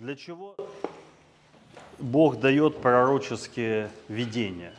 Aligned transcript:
Для 0.00 0.16
чего 0.16 0.56
Бог 1.98 2.40
дает 2.40 2.78
пророческие 2.78 3.90
видения? 4.08 4.72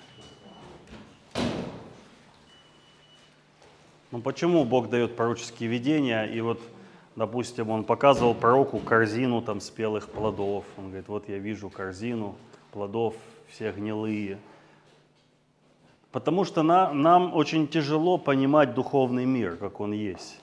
Ну 4.09 4.19
почему 4.19 4.65
Бог 4.65 4.89
дает 4.89 5.15
пророческие 5.15 5.69
видения? 5.69 6.23
И 6.23 6.41
вот, 6.41 6.59
допустим, 7.15 7.69
он 7.69 7.83
показывал 7.83 8.33
пророку 8.33 8.79
корзину 8.79 9.43
там 9.43 9.61
спелых 9.61 10.09
плодов. 10.09 10.65
Он 10.75 10.85
говорит, 10.87 11.07
вот 11.07 11.29
я 11.29 11.37
вижу 11.37 11.69
корзину 11.69 12.35
плодов, 12.71 13.13
все 13.47 13.71
гнилые. 13.71 14.39
Потому 16.11 16.45
что 16.45 16.63
на, 16.63 16.91
нам 16.93 17.35
очень 17.35 17.67
тяжело 17.67 18.17
понимать 18.17 18.73
духовный 18.73 19.25
мир, 19.25 19.55
как 19.57 19.81
он 19.81 19.91
есть. 19.91 20.40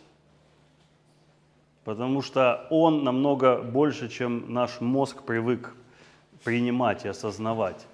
Потому 1.88 2.20
что 2.20 2.66
он 2.69 3.02
намного 3.02 3.62
больше, 3.62 4.10
чем 4.10 4.52
наш 4.52 4.83
мозг 4.83 5.23
привык 5.23 5.74
принимать 6.45 7.06
и 7.06 7.09
осознавать. 7.09 7.87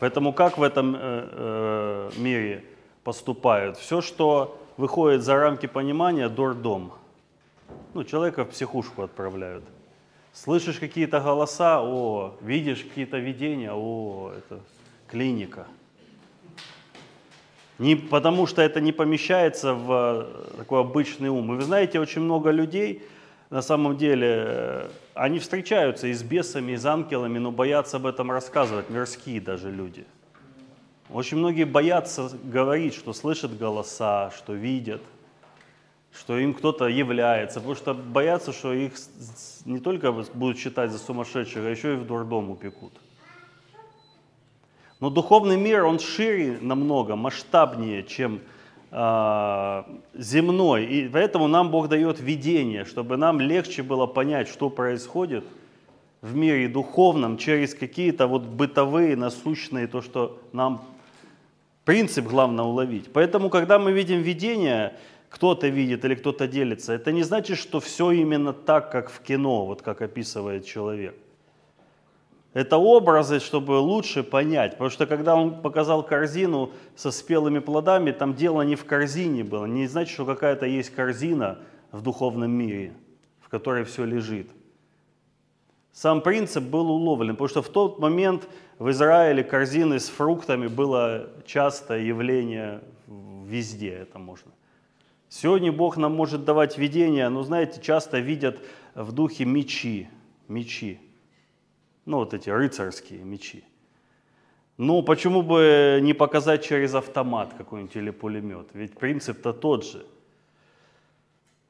Поэтому 0.00 0.32
как 0.32 0.58
в 0.58 0.64
этом 0.64 0.96
э, 0.96 0.98
э, 0.98 2.10
мире 2.16 2.64
поступают? 3.04 3.76
Все, 3.76 4.00
что 4.00 4.60
выходит 4.76 5.22
за 5.22 5.36
рамки 5.36 5.66
понимания, 5.66 6.28
дурдом. 6.28 6.90
Ну, 7.94 8.02
человека 8.02 8.44
в 8.44 8.48
психушку 8.48 9.02
отправляют. 9.02 9.62
Слышишь 10.32 10.80
какие-то 10.80 11.20
голоса, 11.20 11.80
о, 11.82 12.34
видишь 12.40 12.82
какие-то 12.82 13.18
видения, 13.18 13.72
о, 13.72 14.32
это 14.36 14.58
клиника. 15.06 15.68
Не 17.78 17.96
потому 17.96 18.46
что 18.46 18.62
это 18.62 18.80
не 18.80 18.92
помещается 18.92 19.74
в 19.74 19.90
э, 19.92 20.56
такой 20.58 20.80
обычный 20.80 21.28
ум. 21.28 21.52
И 21.52 21.56
вы 21.56 21.62
знаете, 21.62 21.98
очень 21.98 22.20
много 22.20 22.50
людей, 22.50 23.02
на 23.50 23.62
самом 23.62 23.96
деле, 23.96 24.44
э, 24.46 24.90
они 25.14 25.38
встречаются 25.38 26.06
и 26.06 26.12
с 26.12 26.22
бесами, 26.22 26.72
и 26.72 26.76
с 26.76 26.84
ангелами, 26.84 27.38
но 27.38 27.50
боятся 27.50 27.98
об 27.98 28.06
этом 28.06 28.30
рассказывать, 28.30 28.90
мирские 28.90 29.40
даже 29.40 29.70
люди. 29.70 30.04
Очень 31.10 31.38
многие 31.38 31.64
боятся 31.64 32.30
говорить, 32.44 32.94
что 32.94 33.12
слышат 33.12 33.56
голоса, 33.56 34.30
что 34.36 34.54
видят, 34.54 35.02
что 36.12 36.38
им 36.38 36.54
кто-то 36.54 36.86
является, 36.86 37.60
потому 37.60 37.74
что 37.74 37.94
боятся, 37.94 38.52
что 38.52 38.72
их 38.72 38.94
не 39.64 39.80
только 39.80 40.12
будут 40.12 40.58
считать 40.58 40.90
за 40.90 40.98
сумасшедших, 40.98 41.64
а 41.64 41.68
еще 41.68 41.94
и 41.94 41.96
в 41.96 42.06
дурдом 42.06 42.50
упекут. 42.50 42.92
Но 45.00 45.10
духовный 45.10 45.56
мир, 45.56 45.84
он 45.84 45.98
шире 45.98 46.58
намного, 46.60 47.16
масштабнее, 47.16 48.04
чем 48.04 48.40
земной. 48.94 50.84
И 50.84 51.08
поэтому 51.08 51.48
нам 51.48 51.70
Бог 51.70 51.88
дает 51.88 52.20
видение, 52.20 52.84
чтобы 52.84 53.16
нам 53.16 53.40
легче 53.40 53.82
было 53.82 54.06
понять, 54.06 54.48
что 54.48 54.70
происходит 54.70 55.44
в 56.22 56.36
мире 56.36 56.68
духовном 56.68 57.36
через 57.36 57.74
какие-то 57.74 58.28
вот 58.28 58.42
бытовые, 58.42 59.16
насущные, 59.16 59.88
то, 59.88 60.00
что 60.00 60.38
нам 60.52 60.84
принцип 61.84 62.26
главное 62.26 62.64
уловить. 62.64 63.12
Поэтому, 63.12 63.50
когда 63.50 63.78
мы 63.80 63.92
видим 63.92 64.22
видение, 64.22 64.94
кто-то 65.28 65.66
видит 65.66 66.04
или 66.04 66.14
кто-то 66.14 66.46
делится, 66.46 66.92
это 66.92 67.10
не 67.10 67.24
значит, 67.24 67.58
что 67.58 67.80
все 67.80 68.12
именно 68.12 68.52
так, 68.52 68.92
как 68.92 69.10
в 69.10 69.20
кино, 69.20 69.66
вот 69.66 69.82
как 69.82 70.02
описывает 70.02 70.64
человек. 70.64 71.16
Это 72.54 72.78
образы, 72.78 73.40
чтобы 73.40 73.72
лучше 73.72 74.22
понять. 74.22 74.72
Потому 74.72 74.88
что 74.88 75.06
когда 75.06 75.34
он 75.34 75.60
показал 75.60 76.04
корзину 76.04 76.70
со 76.94 77.10
спелыми 77.10 77.58
плодами, 77.58 78.12
там 78.12 78.34
дело 78.34 78.62
не 78.62 78.76
в 78.76 78.84
корзине 78.84 79.42
было. 79.42 79.66
Не 79.66 79.88
значит, 79.88 80.14
что 80.14 80.24
какая-то 80.24 80.64
есть 80.64 80.90
корзина 80.90 81.58
в 81.90 82.00
духовном 82.00 82.52
мире, 82.52 82.94
в 83.40 83.48
которой 83.48 83.84
все 83.84 84.04
лежит. 84.04 84.48
Сам 85.92 86.22
принцип 86.22 86.62
был 86.64 86.90
уловлен, 86.90 87.34
потому 87.34 87.48
что 87.48 87.62
в 87.62 87.68
тот 87.68 87.98
момент 87.98 88.48
в 88.78 88.90
Израиле 88.90 89.44
корзины 89.44 89.98
с 89.98 90.08
фруктами 90.08 90.68
было 90.68 91.30
частое 91.46 92.02
явление 92.02 92.82
везде, 93.44 93.90
это 93.90 94.18
можно. 94.18 94.50
Сегодня 95.28 95.72
Бог 95.72 95.96
нам 95.96 96.14
может 96.14 96.44
давать 96.44 96.78
видения, 96.78 97.28
но 97.28 97.42
знаете, 97.42 97.80
часто 97.80 98.18
видят 98.18 98.60
в 98.94 99.12
духе 99.12 99.44
мечи, 99.44 100.08
мечи. 100.48 101.00
Ну, 102.06 102.18
вот 102.18 102.34
эти 102.34 102.50
рыцарские 102.50 103.24
мечи. 103.24 103.64
Ну, 104.76 105.02
почему 105.02 105.42
бы 105.42 106.00
не 106.02 106.14
показать 106.14 106.64
через 106.64 106.94
автомат 106.94 107.54
какой-нибудь 107.54 107.96
или 107.96 108.10
пулемет? 108.10 108.68
Ведь 108.74 108.94
принцип-то 108.98 109.52
тот 109.52 109.84
же. 109.84 110.04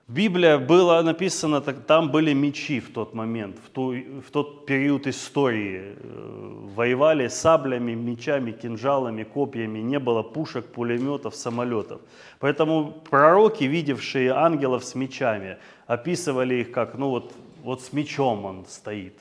Библия 0.09 0.59
была 0.59 1.03
написана, 1.03 1.63
там 1.63 2.11
были 2.11 2.35
мечи 2.35 2.81
в 2.81 2.93
тот 2.93 3.15
момент, 3.15 3.57
в, 3.65 3.71
ту, 3.71 3.95
в 3.95 4.31
тот 4.31 4.67
период 4.67 5.07
истории. 5.07 5.97
Э, 5.97 6.51
воевали 6.75 7.29
саблями, 7.29 7.95
мечами, 7.95 8.53
кинжалами, 8.53 9.23
копьями, 9.23 9.79
не 9.79 9.99
было 9.99 10.23
пушек, 10.23 10.67
пулеметов, 10.67 11.35
самолетов. 11.35 12.03
Поэтому 12.39 12.93
пророки, 13.11 13.65
видевшие 13.65 14.33
ангелов 14.33 14.85
с 14.85 14.95
мечами, 14.95 15.57
описывали 15.87 16.57
их 16.57 16.71
как, 16.71 16.99
ну 16.99 17.09
вот, 17.09 17.33
вот 17.63 17.81
с 17.81 17.93
мечом 17.95 18.45
он 18.45 18.67
стоит. 18.67 19.19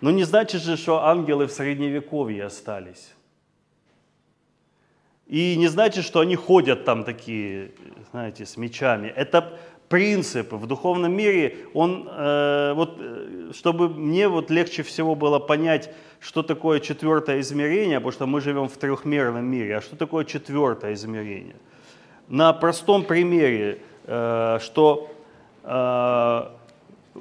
Но 0.00 0.10
не 0.10 0.24
значит 0.24 0.62
же, 0.62 0.76
что 0.76 1.04
ангелы 1.04 1.46
в 1.46 1.52
средневековье 1.52 2.44
остались. 2.44 3.12
И 5.26 5.56
не 5.56 5.68
значит, 5.68 6.04
что 6.04 6.20
они 6.20 6.36
ходят 6.36 6.84
там 6.84 7.04
такие, 7.04 7.70
знаете, 8.10 8.44
с 8.44 8.56
мечами. 8.56 9.08
Это 9.08 9.58
принцип 9.88 10.52
в 10.52 10.66
духовном 10.66 11.12
мире, 11.12 11.56
он, 11.74 12.08
э, 12.08 12.72
вот, 12.74 12.96
э, 13.00 13.50
чтобы 13.52 13.88
мне 13.88 14.28
вот 14.28 14.50
легче 14.50 14.82
всего 14.82 15.14
было 15.14 15.40
понять, 15.40 15.90
что 16.20 16.42
такое 16.42 16.80
четвертое 16.80 17.40
измерение, 17.40 17.98
потому 17.98 18.12
что 18.12 18.26
мы 18.26 18.40
живем 18.40 18.68
в 18.68 18.76
трехмерном 18.76 19.44
мире, 19.44 19.78
а 19.78 19.80
что 19.80 19.96
такое 19.96 20.24
четвертое 20.24 20.94
измерение? 20.94 21.56
На 22.28 22.52
простом 22.52 23.04
примере, 23.04 23.82
э, 24.04 24.58
что 24.62 25.10
э, 25.64 26.46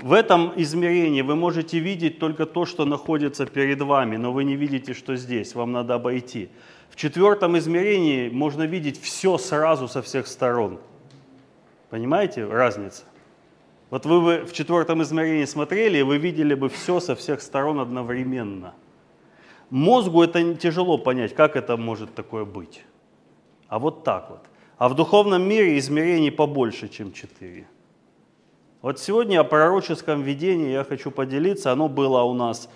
в 0.02 0.14
этом 0.14 0.54
измерении 0.56 1.22
вы 1.22 1.36
можете 1.36 1.80
видеть 1.80 2.20
только 2.20 2.46
то, 2.46 2.66
что 2.66 2.86
находится 2.86 3.46
перед 3.46 3.82
вами, 3.82 4.18
но 4.18 4.32
вы 4.32 4.44
не 4.44 4.56
видите, 4.56 4.94
что 4.94 5.16
здесь, 5.16 5.56
вам 5.56 5.72
надо 5.72 5.96
обойти. 5.96 6.50
В 6.90 6.96
четвертом 6.96 7.58
измерении 7.58 8.30
можно 8.30 8.64
видеть 8.64 9.02
все 9.02 9.38
сразу 9.38 9.88
со 9.88 10.02
всех 10.02 10.28
сторон. 10.28 10.80
Понимаете 11.90 12.46
разница? 12.46 13.04
Вот 13.90 14.06
вы 14.06 14.22
бы 14.22 14.46
в 14.46 14.54
четвертом 14.54 15.02
измерении 15.02 15.46
смотрели, 15.46 15.98
и 15.98 16.04
вы 16.04 16.18
видели 16.18 16.54
бы 16.54 16.70
все 16.70 17.00
со 17.00 17.16
всех 17.16 17.42
сторон 17.42 17.80
одновременно. 17.80 18.74
Мозгу 19.70 20.24
это 20.24 20.56
тяжело 20.56 20.98
понять, 20.98 21.34
как 21.36 21.56
это 21.56 21.78
может 21.78 22.14
такое 22.14 22.46
быть. 22.46 22.84
А 23.68 23.80
вот 23.80 24.04
так 24.04 24.30
вот. 24.30 24.42
А 24.78 24.90
в 24.90 24.96
духовном 24.96 25.42
мире 25.42 25.78
измерений 25.78 26.32
побольше, 26.32 26.88
чем 26.88 27.12
четыре. 27.12 27.68
Вот 28.82 28.98
сегодня 28.98 29.42
о 29.42 29.44
пророческом 29.44 30.22
видении 30.22 30.72
я 30.72 30.86
хочу 30.86 31.12
поделиться. 31.12 31.74
Оно 31.74 31.90
было 31.90 32.22
у 32.22 32.34
нас 32.34 32.70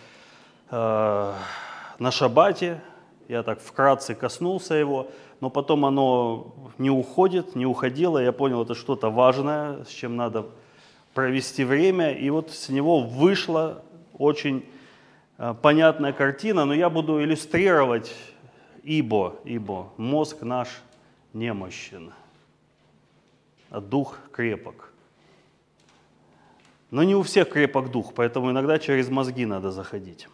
э, 0.70 1.34
на 1.98 2.12
шабате. 2.12 2.82
Я 3.30 3.42
так 3.42 3.62
вкратце 3.62 4.14
коснулся 4.14 4.74
его, 4.74 5.08
но 5.40 5.50
потом 5.50 5.86
оно 5.86 6.54
не 6.78 6.90
уходит, 6.90 7.56
не 7.56 7.66
уходило. 7.66 8.18
Я 8.18 8.34
понял, 8.34 8.64
это 8.64 8.76
что-то 8.76 9.10
важное, 9.10 9.86
с 9.86 9.88
чем 9.88 10.18
надо 10.18 10.48
провести 11.14 11.64
время. 11.64 12.12
И 12.12 12.30
вот 12.30 12.52
с 12.52 12.68
него 12.68 13.00
вышла 13.00 13.82
очень 14.18 14.66
э, 15.38 15.56
понятная 15.62 16.12
картина, 16.12 16.66
но 16.66 16.74
я 16.74 16.90
буду 16.90 17.24
иллюстрировать 17.24 18.14
ибо, 18.84 19.38
ибо 19.46 19.94
мозг 19.96 20.42
наш 20.42 20.82
немощен, 21.32 22.12
а 23.70 23.80
дух 23.80 24.20
крепок. 24.34 24.93
Но 26.94 27.02
не 27.02 27.16
у 27.16 27.24
всех 27.24 27.50
крепок 27.50 27.90
дух, 27.90 28.14
поэтому 28.14 28.52
иногда 28.52 28.78
через 28.78 29.10
мозги 29.10 29.48
надо 29.48 29.72
заходить. 29.72 30.28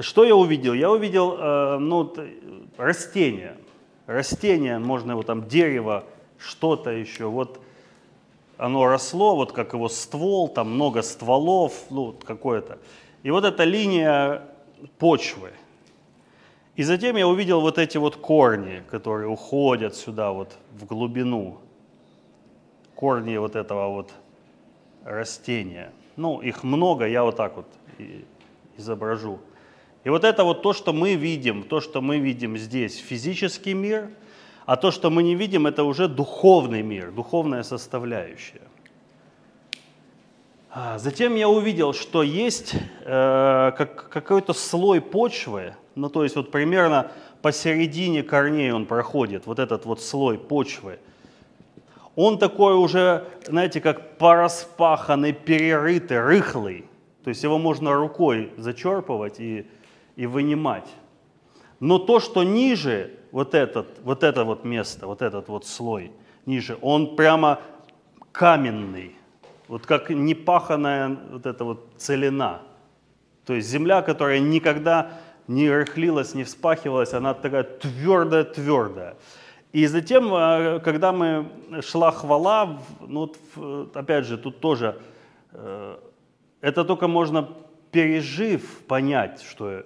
Что 0.00 0.22
я 0.22 0.36
увидел? 0.36 0.74
Я 0.74 0.92
увидел 0.92 1.36
э, 1.36 1.78
ну, 1.78 2.14
растение. 2.76 3.56
Растение, 4.06 4.78
можно 4.78 5.10
его 5.10 5.24
там, 5.24 5.48
дерево, 5.48 6.04
что-то 6.38 6.90
еще. 6.90 7.26
Вот 7.26 7.60
оно 8.58 8.86
росло, 8.86 9.34
вот 9.34 9.50
как 9.50 9.72
его 9.72 9.88
ствол, 9.88 10.46
там 10.46 10.70
много 10.74 11.02
стволов, 11.02 11.72
ну, 11.90 12.14
какое-то. 12.24 12.78
И 13.24 13.32
вот 13.32 13.44
эта 13.44 13.64
линия 13.64 14.42
почвы. 14.98 15.50
И 16.76 16.84
затем 16.84 17.16
я 17.16 17.26
увидел 17.26 17.60
вот 17.60 17.78
эти 17.78 17.98
вот 17.98 18.14
корни, 18.14 18.84
которые 18.88 19.26
уходят 19.26 19.96
сюда 19.96 20.30
вот 20.30 20.56
в 20.78 20.86
глубину. 20.86 21.58
Корни 22.94 23.36
вот 23.36 23.56
этого 23.56 23.88
вот 23.88 24.12
растения. 25.06 25.92
Ну, 26.16 26.40
их 26.40 26.64
много, 26.64 27.06
я 27.06 27.22
вот 27.22 27.36
так 27.36 27.56
вот 27.56 27.66
изображу. 28.76 29.38
И 30.04 30.08
вот 30.08 30.24
это 30.24 30.44
вот 30.44 30.62
то, 30.62 30.72
что 30.72 30.92
мы 30.92 31.14
видим, 31.14 31.62
то, 31.62 31.80
что 31.80 32.00
мы 32.00 32.18
видим 32.18 32.58
здесь, 32.58 32.96
физический 32.96 33.74
мир, 33.74 34.10
а 34.66 34.76
то, 34.76 34.90
что 34.90 35.10
мы 35.10 35.22
не 35.22 35.34
видим, 35.34 35.66
это 35.66 35.84
уже 35.84 36.08
духовный 36.08 36.82
мир, 36.82 37.12
духовная 37.12 37.62
составляющая. 37.62 38.62
А, 40.70 40.98
затем 40.98 41.34
я 41.36 41.48
увидел, 41.48 41.92
что 41.92 42.22
есть 42.22 42.74
э, 42.74 43.72
как, 43.76 44.08
какой-то 44.08 44.52
слой 44.52 45.00
почвы, 45.00 45.74
ну 45.94 46.08
то 46.10 46.22
есть 46.22 46.36
вот 46.36 46.50
примерно 46.50 47.10
посередине 47.42 48.22
корней 48.22 48.72
он 48.72 48.86
проходит, 48.86 49.46
вот 49.46 49.58
этот 49.58 49.86
вот 49.86 50.02
слой 50.02 50.36
почвы. 50.38 50.98
Он 52.16 52.38
такой 52.38 52.74
уже, 52.74 53.28
знаете, 53.46 53.80
как 53.80 54.16
пораспаханный, 54.16 55.32
перерытый, 55.32 56.20
рыхлый. 56.20 56.86
То 57.22 57.28
есть 57.28 57.42
его 57.42 57.58
можно 57.58 57.92
рукой 57.92 58.52
зачерпывать 58.56 59.38
и, 59.38 59.66
и 60.16 60.26
вынимать. 60.26 60.88
Но 61.78 61.98
то, 61.98 62.18
что 62.20 62.42
ниже, 62.42 63.12
вот, 63.32 63.54
этот, 63.54 64.00
вот 64.02 64.22
это 64.22 64.44
вот 64.44 64.64
место, 64.64 65.06
вот 65.06 65.20
этот 65.20 65.48
вот 65.48 65.66
слой 65.66 66.10
ниже, 66.46 66.78
он 66.80 67.16
прямо 67.16 67.60
каменный, 68.32 69.14
вот 69.68 69.84
как 69.84 70.08
непаханная 70.08 71.18
вот 71.30 71.44
эта 71.44 71.64
вот 71.64 71.86
целина. 71.98 72.62
То 73.44 73.52
есть 73.52 73.68
земля, 73.68 74.00
которая 74.00 74.38
никогда 74.38 75.10
не 75.48 75.70
рыхлилась, 75.70 76.34
не 76.34 76.44
вспахивалась, 76.44 77.12
она 77.12 77.34
такая 77.34 77.64
твердая-твердая. 77.64 79.16
И 79.76 79.86
затем, 79.88 80.34
э, 80.34 80.80
когда 80.80 81.12
мы 81.12 81.44
шла 81.82 82.10
хвала, 82.10 82.78
ну, 83.00 83.30
опять 83.94 84.24
же, 84.24 84.38
тут 84.38 84.60
тоже, 84.60 84.96
э, 85.52 85.96
это 86.62 86.84
только 86.84 87.08
можно 87.08 87.48
пережив 87.90 88.62
понять, 88.88 89.42
что, 89.42 89.82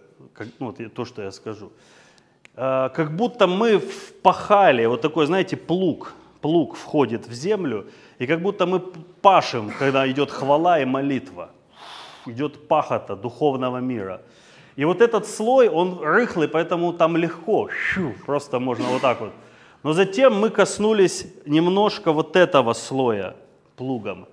ну, 0.60 0.72
то, 0.72 1.04
что 1.04 1.22
я 1.22 1.32
скажу. 1.32 1.72
Э, 2.54 2.90
как 2.94 3.16
будто 3.16 3.48
мы 3.48 3.78
впахали, 3.78 4.87
вот 4.87 5.00
такой, 5.00 5.26
знаете, 5.26 5.56
плуг, 5.56 6.14
плуг 6.40 6.76
входит 6.76 7.26
в 7.26 7.32
землю, 7.32 7.84
и 8.20 8.26
как 8.26 8.43
будто 8.43 8.66
мы 8.66 8.78
пашем, 9.22 9.72
когда 9.78 10.06
идет 10.08 10.31
хвала 10.31 10.78
и 10.78 10.84
молитва. 10.84 11.48
Идет 12.26 12.69
пахота 12.69 13.16
духовного 13.16 13.81
мира. 13.81 14.20
И 14.76 14.84
вот 14.84 15.00
этот 15.00 15.26
слой, 15.26 15.69
он 15.69 15.98
рыхлый, 16.00 16.46
поэтому 16.46 16.93
там 16.93 17.16
легко, 17.16 17.69
просто 18.25 18.60
можно 18.60 18.84
вот 18.84 19.02
так 19.02 19.20
вот. 19.20 19.32
Но 19.82 19.93
затем 19.93 20.35
мы 20.35 20.50
коснулись 20.50 21.27
немножко 21.47 22.12
вот 22.12 22.37
этого 22.37 22.73
слоя 22.75 23.37
плугом 23.77 24.27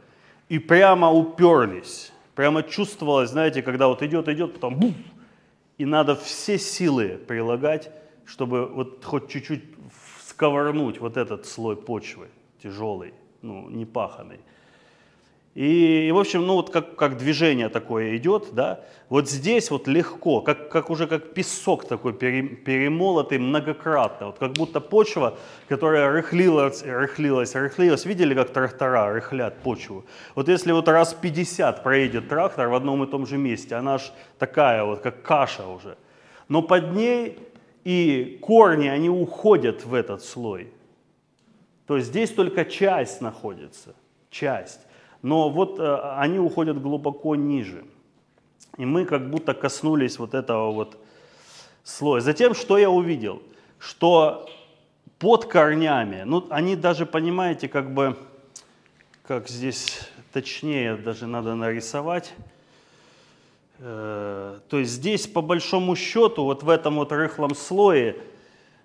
и 0.50 0.60
прямо 0.60 1.12
уперлись. 1.12 2.12
Прямо 2.36 2.64
чувствовалось, 2.64 3.32
знаете, 3.32 3.62
когда 3.62 3.88
вот 3.88 4.04
идет, 4.04 4.28
идет, 4.28 4.54
потом 4.54 4.76
бух, 4.76 4.94
и 5.78 5.86
надо 5.86 6.16
все 6.16 6.60
силы 6.60 7.20
прилагать, 7.28 7.90
чтобы 8.26 8.66
вот 8.68 9.04
хоть 9.04 9.30
чуть-чуть 9.30 9.64
сковырнуть 10.28 11.00
вот 11.00 11.18
этот 11.18 11.46
слой 11.46 11.76
почвы 11.76 12.28
тяжелый 12.62 13.14
ну, 13.42 13.70
не 13.70 13.86
паханный. 13.86 14.40
И, 15.58 16.08
и, 16.08 16.12
в 16.12 16.20
общем, 16.20 16.46
ну 16.46 16.54
вот 16.54 16.70
как, 16.70 16.96
как 16.96 17.18
движение 17.18 17.70
такое 17.70 18.16
идет, 18.16 18.50
да, 18.54 18.82
вот 19.10 19.28
здесь 19.28 19.72
вот 19.72 19.88
легко, 19.88 20.42
как, 20.42 20.70
как 20.70 20.92
уже 20.92 21.08
как 21.08 21.34
песок 21.34 21.88
такой 21.88 22.14
пере, 22.14 22.44
перемолотый 22.44 23.40
многократно, 23.40 24.28
вот 24.28 24.38
как 24.38 24.52
будто 24.52 24.80
почва, 24.80 25.36
которая 25.68 26.12
рыхлилась, 26.12 26.84
рыхлилась, 26.84 27.56
рыхлилась, 27.56 28.06
видели, 28.06 28.36
как 28.36 28.54
трактора 28.54 29.12
рыхлят 29.12 29.58
почву? 29.64 30.06
Вот 30.36 30.48
если 30.48 30.72
вот 30.74 30.88
раз 30.90 31.16
50 31.16 31.82
проедет 31.82 32.30
трактор 32.30 32.68
в 32.68 32.76
одном 32.76 33.04
и 33.04 33.08
том 33.08 33.26
же 33.26 33.38
месте, 33.38 33.74
она 33.74 33.96
аж 33.96 34.14
такая 34.38 34.84
вот, 34.84 35.00
как 35.00 35.24
каша 35.24 35.66
уже. 35.66 35.98
Но 36.50 36.62
под 36.62 36.94
ней 36.94 37.40
и 37.84 38.38
корни, 38.44 38.90
они 38.90 39.10
уходят 39.10 39.86
в 39.86 39.96
этот 39.96 40.24
слой. 40.24 40.72
То 41.88 41.96
есть 41.96 42.10
здесь 42.10 42.30
только 42.30 42.64
часть 42.64 43.22
находится, 43.22 43.96
часть. 44.30 44.82
Но 45.22 45.50
вот 45.50 45.80
э, 45.80 45.96
они 46.18 46.40
уходят 46.40 46.82
глубоко 46.82 47.36
ниже. 47.36 47.84
И 48.78 48.86
мы 48.86 49.06
как 49.06 49.30
будто 49.30 49.54
коснулись 49.54 50.20
вот 50.20 50.34
этого 50.34 50.72
вот 50.72 50.98
слоя. 51.84 52.22
Затем, 52.22 52.54
что 52.54 52.78
я 52.78 52.90
увидел? 52.90 53.42
Что 53.80 54.50
под 55.20 55.46
корнями, 55.46 56.24
ну, 56.26 56.46
они 56.50 56.76
даже, 56.76 57.06
понимаете, 57.06 57.68
как 57.68 57.94
бы, 57.94 58.18
как 59.24 59.50
здесь 59.50 60.00
точнее 60.32 60.96
даже 60.96 61.26
надо 61.26 61.56
нарисовать, 61.56 62.34
э, 63.80 64.60
то 64.70 64.80
есть 64.80 64.92
здесь 64.92 65.28
по 65.28 65.42
большому 65.42 65.96
счету, 65.96 66.44
вот 66.44 66.64
в 66.64 66.70
этом 66.70 66.96
вот 66.96 67.12
рыхлом 67.12 67.56
слое, 67.56 68.16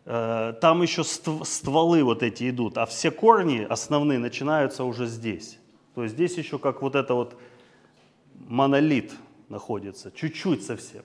Э, 0.05 0.55
там 0.61 0.83
еще 0.83 1.05
стволы 1.05 2.03
вот 2.03 2.23
эти 2.23 2.51
идут, 2.51 2.77
а 2.77 2.87
все 2.87 3.11
корни 3.11 3.67
основные 3.69 4.19
начинаются 4.19 4.85
уже 4.85 5.07
здесь. 5.07 5.59
То 5.95 6.03
есть 6.03 6.15
здесь 6.15 6.37
еще 6.39 6.59
как 6.59 6.83
вот 6.83 6.95
это 6.95 7.15
вот 7.15 7.37
монолит 8.49 9.13
находится, 9.49 10.11
чуть-чуть 10.11 10.65
совсем. 10.65 11.03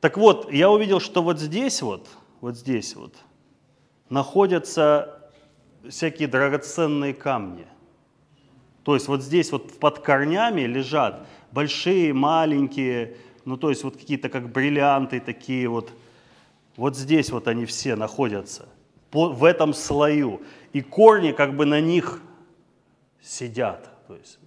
Так 0.00 0.16
вот, 0.16 0.52
я 0.52 0.70
увидел, 0.70 1.00
что 1.00 1.22
вот 1.22 1.38
здесь 1.38 1.82
вот, 1.82 2.08
вот 2.40 2.56
здесь 2.56 2.94
вот, 2.94 3.14
находятся 4.08 5.30
всякие 5.88 6.28
драгоценные 6.28 7.14
камни. 7.14 7.66
То 8.82 8.94
есть 8.94 9.08
вот 9.08 9.22
здесь 9.22 9.50
вот 9.50 9.78
под 9.78 10.00
корнями 10.00 10.62
лежат 10.62 11.26
большие, 11.52 12.12
маленькие, 12.12 13.16
ну 13.44 13.56
то 13.56 13.70
есть 13.70 13.84
вот 13.84 13.96
какие-то 13.96 14.28
как 14.28 14.50
бриллианты 14.50 15.20
такие 15.20 15.68
вот, 15.68 15.90
вот 16.76 16.96
здесь 16.96 17.30
вот 17.30 17.48
они 17.48 17.64
все 17.64 17.96
находятся, 17.96 18.68
в 19.10 19.44
этом 19.44 19.72
слою. 19.72 20.42
И 20.72 20.82
корни 20.82 21.32
как 21.32 21.56
бы 21.56 21.64
на 21.64 21.80
них 21.80 22.20
сидят, 23.22 23.88
то 24.06 24.16
есть 24.16 24.38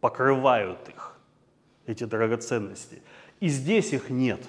покрывают 0.00 0.88
их, 0.88 1.18
эти 1.86 2.04
драгоценности. 2.04 3.02
И 3.40 3.48
здесь 3.48 3.92
их 3.92 4.10
нет. 4.10 4.40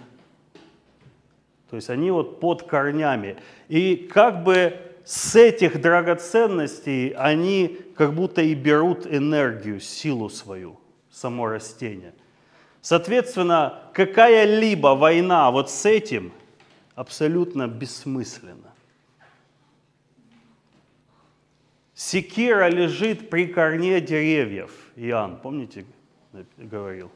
То 1.70 1.76
есть 1.76 1.90
они 1.90 2.12
вот 2.12 2.40
под 2.40 2.64
корнями. 2.64 3.38
И 3.68 3.96
как 3.96 4.44
бы 4.44 4.80
с 5.04 5.36
этих 5.36 5.82
драгоценностей 5.82 7.10
они 7.10 7.80
как 7.96 8.14
будто 8.14 8.42
и 8.42 8.54
берут 8.54 9.06
энергию, 9.06 9.80
силу 9.80 10.30
свою, 10.30 10.80
само 11.10 11.48
растение– 11.48 12.14
Соответственно, 12.86 13.82
какая-либо 13.94 14.90
война 14.90 15.50
вот 15.50 15.72
с 15.72 15.88
этим 15.88 16.32
абсолютно 16.94 17.68
бессмысленна. 17.68 18.75
Секира 21.96 22.68
лежит 22.70 23.30
при 23.30 23.48
корне 23.48 24.02
деревьев. 24.02 24.72
Иоанн, 24.98 25.38
помните, 25.38 25.86
говорил 26.58 27.10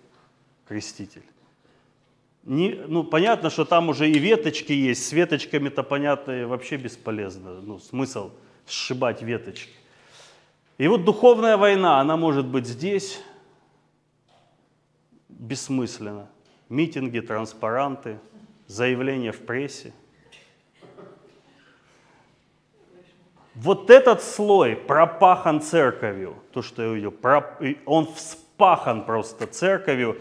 креститель. 0.68 1.24
Не, 2.44 2.76
ну, 2.88 3.04
понятно, 3.04 3.50
что 3.50 3.66
там 3.66 3.90
уже 3.90 4.10
и 4.10 4.18
веточки 4.18 4.72
есть. 4.72 5.06
С 5.06 5.12
веточками-то, 5.12 5.84
понятно, 5.84 6.48
вообще 6.48 6.78
бесполезно. 6.78 7.60
Ну, 7.60 7.80
смысл 7.80 8.32
сшибать 8.66 9.22
веточки. 9.22 9.74
И 10.78 10.88
вот 10.88 11.04
духовная 11.04 11.58
война, 11.58 12.00
она 12.00 12.16
может 12.16 12.46
быть 12.46 12.66
здесь, 12.66 13.22
бессмысленно. 15.28 16.30
Митинги, 16.70 17.20
транспаранты, 17.20 18.18
заявления 18.68 19.34
в 19.34 19.40
прессе. 19.40 19.92
Вот 23.62 23.90
этот 23.90 24.24
слой 24.24 24.78
пропахан 24.78 25.60
церковью, 25.60 26.38
то, 26.54 26.62
что 26.62 26.82
я 26.82 26.90
увидел, 26.92 27.14
он 27.86 28.08
вспахан 28.14 29.04
просто 29.04 29.48
церковью. 29.48 30.18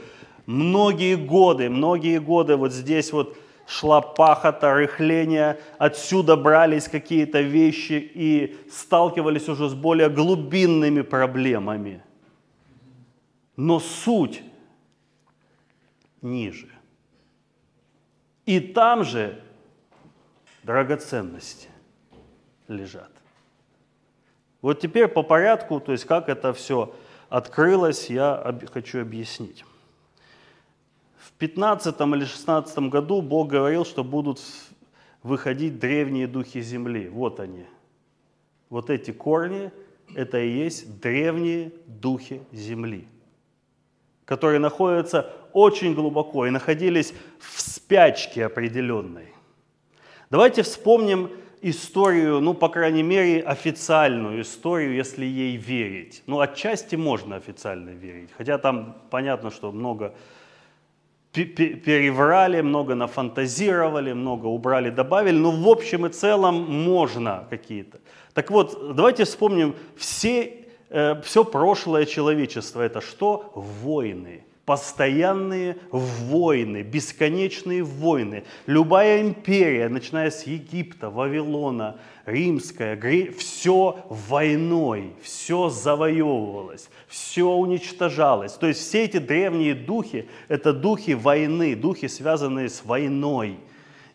Многие 0.47 1.15
годы, 1.15 1.71
многие 1.71 2.19
годы 2.19 2.57
вот 2.57 2.73
здесь 2.73 3.13
вот 3.13 3.37
шла 3.69 4.01
пахота, 4.01 4.75
рыхление, 4.75 5.61
отсюда 5.79 6.37
брались 6.37 6.89
какие-то 6.89 7.41
вещи 7.41 8.11
и 8.13 8.57
сталкивались 8.73 9.49
уже 9.49 9.69
с 9.69 9.75
более 9.75 10.09
глубинными 10.09 11.03
проблемами. 11.03 12.03
Но 13.55 13.79
суть 13.79 14.43
ниже. 16.23 16.71
И 18.47 18.59
там 18.59 19.05
же 19.05 19.41
драгоценности 20.65 21.69
лежат. 22.67 23.18
Вот 24.61 24.81
теперь 24.81 25.09
по 25.09 25.23
порядку, 25.23 25.81
то 25.81 25.93
есть 25.93 26.05
как 26.05 26.29
это 26.29 26.53
все 26.53 26.95
открылось, 27.29 28.11
я 28.11 28.59
хочу 28.73 29.01
объяснить. 29.01 29.65
В 31.19 31.33
15 31.33 32.01
или 32.01 32.25
16 32.25 32.79
году 32.91 33.23
Бог 33.23 33.49
говорил, 33.49 33.85
что 33.85 34.03
будут 34.03 34.41
выходить 35.23 35.79
древние 35.79 36.27
духи 36.27 36.61
земли. 36.61 37.09
Вот 37.09 37.39
они. 37.39 37.67
Вот 38.71 38.91
эти 38.91 39.13
корни, 39.13 39.71
это 40.15 40.39
и 40.39 40.51
есть 40.51 41.01
древние 41.01 41.73
духи 41.87 42.43
земли, 42.53 43.07
которые 44.25 44.59
находятся 44.59 45.33
очень 45.53 45.95
глубоко 45.95 46.47
и 46.47 46.51
находились 46.51 47.15
в 47.39 47.61
спячке 47.61 48.47
определенной. 48.47 49.33
Давайте 50.31 50.63
вспомним 50.63 51.31
историю, 51.63 52.41
ну, 52.41 52.55
по 52.55 52.69
крайней 52.69 53.03
мере, 53.03 53.43
официальную 53.43 54.43
историю, 54.43 54.95
если 54.95 55.25
ей 55.25 55.57
верить. 55.57 56.23
Ну, 56.27 56.41
отчасти 56.41 56.97
можно 56.97 57.37
официально 57.37 57.91
верить, 57.91 58.31
хотя 58.37 58.59
там 58.59 58.97
понятно, 59.11 59.51
что 59.51 59.73
много 59.73 60.15
переврали, 61.33 62.63
много 62.63 62.95
нафантазировали, 62.95 64.13
много 64.13 64.47
убрали, 64.47 64.91
добавили, 64.91 65.37
но 65.37 65.51
в 65.51 65.69
общем 65.69 66.07
и 66.07 66.09
целом 66.09 66.55
можно 66.85 67.47
какие-то. 67.51 68.01
Так 68.35 68.51
вот, 68.51 68.95
давайте 68.95 69.25
вспомним, 69.25 69.75
все, 69.97 70.67
э, 70.89 71.21
все 71.23 71.45
прошлое 71.45 72.07
человечество 72.07 72.83
это 72.83 73.01
что? 73.01 73.53
Войны 73.55 74.45
постоянные 74.69 75.79
войны, 75.91 76.83
бесконечные 76.83 77.83
войны. 77.83 78.45
Любая 78.67 79.23
империя, 79.23 79.89
начиная 79.89 80.31
с 80.31 80.43
Египта, 80.43 81.09
Вавилона, 81.09 81.97
Римская, 82.27 82.95
Гре... 82.95 83.31
все 83.31 84.05
войной, 84.11 85.15
все 85.23 85.71
завоевывалось, 85.71 86.91
все 87.07 87.49
уничтожалось. 87.49 88.53
То 88.53 88.67
есть 88.67 88.81
все 88.81 89.05
эти 89.05 89.17
древние 89.17 89.75
духи– 89.75 90.29
это 90.49 90.75
духи 90.75 91.13
войны, 91.13 91.75
духи, 91.75 92.07
связанные 92.07 92.69
с 92.69 92.85
войной– 92.85 93.57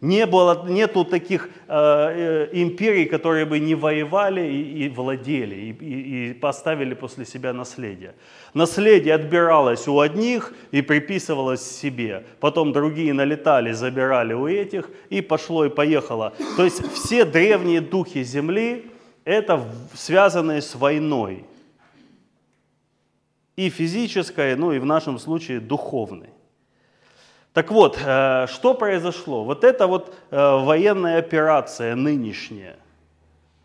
не 0.04 0.26
было, 0.26 0.66
нету 0.68 1.06
таких 1.06 1.50
э, 1.68 1.74
э, 1.74 2.50
империй, 2.52 3.06
которые 3.06 3.46
бы 3.46 3.58
не 3.60 3.74
воевали 3.74 4.42
и, 4.42 4.86
и 4.86 4.90
владели, 4.90 5.56
и, 5.56 6.30
и, 6.30 6.34
поставили 6.34 6.94
после 6.94 7.26
себя 7.26 7.54
наследие. 7.54 8.14
Наследие 8.54 9.16
отбиралось 9.16 9.88
у 9.88 10.02
одних 10.02 10.54
и 10.72 10.82
приписывалось 10.82 11.62
себе. 11.62 12.26
Потом 12.42 12.74
другие 12.74 13.14
налетали, 13.14 13.72
забирали 13.72 14.34
у 14.34 14.46
этих, 14.46 14.90
и 15.10 15.22
пошло 15.22 15.64
и 15.64 15.70
поехало. 15.70 16.34
То 16.58 16.66
есть 16.66 16.84
все 16.92 17.24
древние 17.24 17.80
духи 17.80 18.24
земли– 18.24 18.92
это 19.24 19.64
связанные 19.94 20.62
с 20.62 20.76
войной. 20.76 21.46
И 23.56 23.70
физической, 23.70 24.58
ну 24.58 24.74
и 24.74 24.80
в 24.80 24.86
нашем 24.86 25.18
случае 25.18 25.62
духовной. 25.62 26.33
Так 27.54 27.70
вот, 27.70 28.00
э, 28.04 28.48
что 28.48 28.74
произошло? 28.74 29.44
Вот 29.44 29.64
эта 29.64 29.86
вот 29.86 30.16
э, 30.32 30.36
военная 30.38 31.20
операция 31.20 31.96
нынешняя 31.96 32.78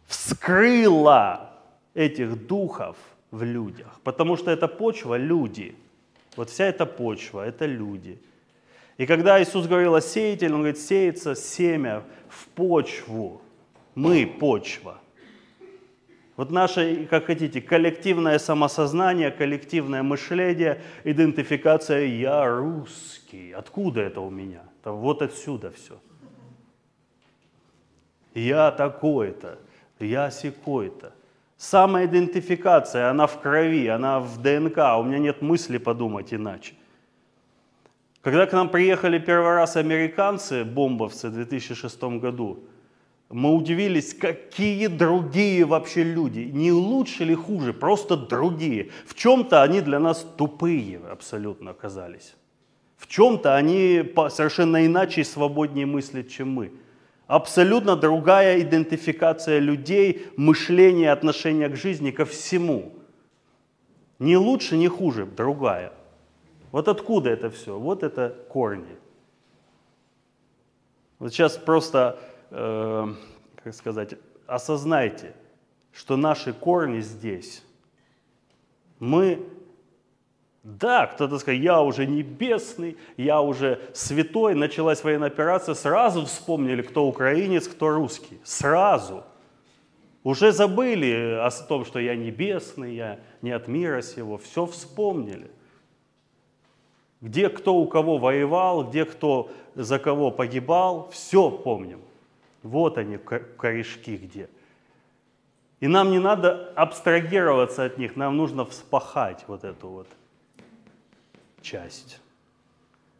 вскрыла 0.07 1.51
этих 1.95 2.47
духов 2.47 2.97
в 3.31 3.43
людях, 3.43 4.01
потому 4.05 4.37
что 4.37 4.51
эта 4.51 4.69
почва– 4.69 5.17
люди. 5.19 5.75
Вот 6.37 6.51
вся 6.51 6.67
эта 6.67 6.85
почва– 6.85 7.47
это 7.47 7.65
люди. 7.65 8.19
И 8.99 9.07
когда 9.07 9.43
Иисус 9.43 9.67
говорил 9.67 9.95
о 9.95 10.03
сеятеле, 10.03 10.55
Он 10.55 10.61
говорит, 10.61 10.79
сеется 10.79 11.35
семя 11.35 12.03
в 12.29 12.47
почву. 12.49 13.41
Мы– 13.95 14.27
почва– 14.41 14.99
вот 16.39 16.53
наше, 16.53 17.07
как 17.11 17.27
хотите, 17.27 17.61
коллективное 17.61 18.39
самосознание, 18.39 19.33
коллективное 19.33 20.05
мышление, 20.05 20.81
идентификация 21.03 22.05
«я 22.05 22.47
русский». 22.47 23.51
Откуда 23.51 24.03
это 24.03 24.21
у 24.21 24.31
меня? 24.31 24.63
Это 24.81 24.93
вот 24.93 25.21
отсюда 25.21 25.73
все. 25.73 25.99
Я 28.35 28.71
такой-то, 28.71 29.59
я 29.99 30.31
секой-то. 30.31 31.13
Самоидентификация, 31.57 33.11
она 33.11 33.27
в 33.27 33.41
крови, 33.41 33.89
она 33.89 34.21
в 34.21 34.41
ДНК, 34.41 34.79
у 34.97 35.03
меня 35.03 35.19
нет 35.19 35.43
мысли 35.43 35.79
подумать 35.79 36.33
иначе. 36.33 36.75
Когда 38.23 38.47
к 38.47 38.53
нам 38.53 38.69
приехали 38.69 39.19
первый 39.19 39.57
раз 39.57 39.75
американцы, 39.75 40.65
бомбовцы 40.65 41.31
в 41.31 41.33
2006 41.33 42.01
году, 42.21 42.63
мы 43.31 43.55
удивились, 43.55 44.15
какие 44.15 44.87
другие 44.87 45.67
вообще 45.67 46.03
люди. 46.03 46.41
Не 46.41 46.73
лучше 46.73 47.25
или 47.25 47.35
хуже, 47.35 47.75
просто 47.75 48.17
другие. 48.17 48.91
В 49.07 49.15
чем-то 49.15 49.63
они 49.63 49.83
для 49.83 49.99
нас 49.99 50.27
тупые 50.37 50.99
абсолютно 51.11 51.73
оказались. 51.73 52.35
В 52.97 53.07
чем-то 53.07 53.55
они 53.55 54.03
совершенно 54.31 54.85
иначе 54.87 55.21
и 55.21 55.25
свободнее 55.25 55.85
мыслят, 55.85 56.29
чем 56.29 56.51
мы. 56.51 56.73
Абсолютно 57.27 57.97
другая 57.97 58.63
идентификация 58.63 59.59
людей, 59.59 60.27
мышление, 60.39 61.13
отношение 61.13 61.69
к 61.69 61.77
жизни, 61.77 62.11
ко 62.11 62.25
всему. 62.25 62.95
Не 64.19 64.39
лучше, 64.39 64.79
не 64.79 64.89
хуже, 64.89 65.27
другая. 65.27 65.93
Вот 66.73 66.89
откуда 66.89 67.29
это 67.29 67.51
все? 67.51 67.79
Вот 67.79 68.03
это 68.03 68.35
корни. 68.49 68.97
Вот 71.19 71.33
сейчас 71.33 71.59
просто 71.59 72.19
э, 72.51 73.07
как 73.63 73.75
сказать, 73.75 74.15
осознайте, 74.47 75.35
что 75.93 76.17
наши 76.17 76.53
корни 76.53 77.01
здесь. 77.01 77.65
Мы, 78.99 79.47
да, 80.63 81.07
кто-то 81.07 81.39
скажет, 81.39 81.63
я 81.63 81.83
уже 81.83 82.07
небесный, 82.07 82.97
я 83.17 83.41
уже 83.41 83.81
святой, 83.95 84.55
началась 84.55 85.05
военная 85.05 85.29
операция, 85.29 85.75
сразу 85.75 86.25
вспомнили, 86.25 86.83
кто 86.83 87.07
украинец, 87.07 87.69
кто 87.69 87.91
русский. 87.91 88.41
Сразу. 88.45 89.25
Уже 90.25 90.53
забыли 90.53 91.39
о 91.41 91.51
том, 91.51 91.85
что 91.85 91.99
я 92.01 92.17
небесный, 92.17 92.95
я 92.95 93.21
не 93.41 93.51
от 93.53 93.69
мира 93.69 94.03
сего. 94.03 94.37
Все 94.39 94.67
вспомнили. 94.67 95.51
Где 97.21 97.49
кто 97.49 97.75
у 97.77 97.87
кого 97.87 98.19
воевал, 98.19 98.85
где 98.85 99.05
кто 99.05 99.51
за 99.75 99.99
кого 99.99 100.31
погибал, 100.31 101.09
все 101.11 101.51
помним. 101.51 102.01
Вот 102.63 102.99
они, 102.99 103.19
корешки 103.19 104.17
где. 104.17 104.49
И 105.81 105.87
нам 105.87 106.11
не 106.11 106.19
надо 106.19 106.73
абстрагироваться 106.75 107.85
от 107.85 107.99
них, 107.99 108.17
нам 108.17 108.37
нужно 108.37 108.65
вспахать 108.65 109.45
вот 109.47 109.65
эту 109.65 109.89
вот 109.89 110.09
часть. 111.63 112.21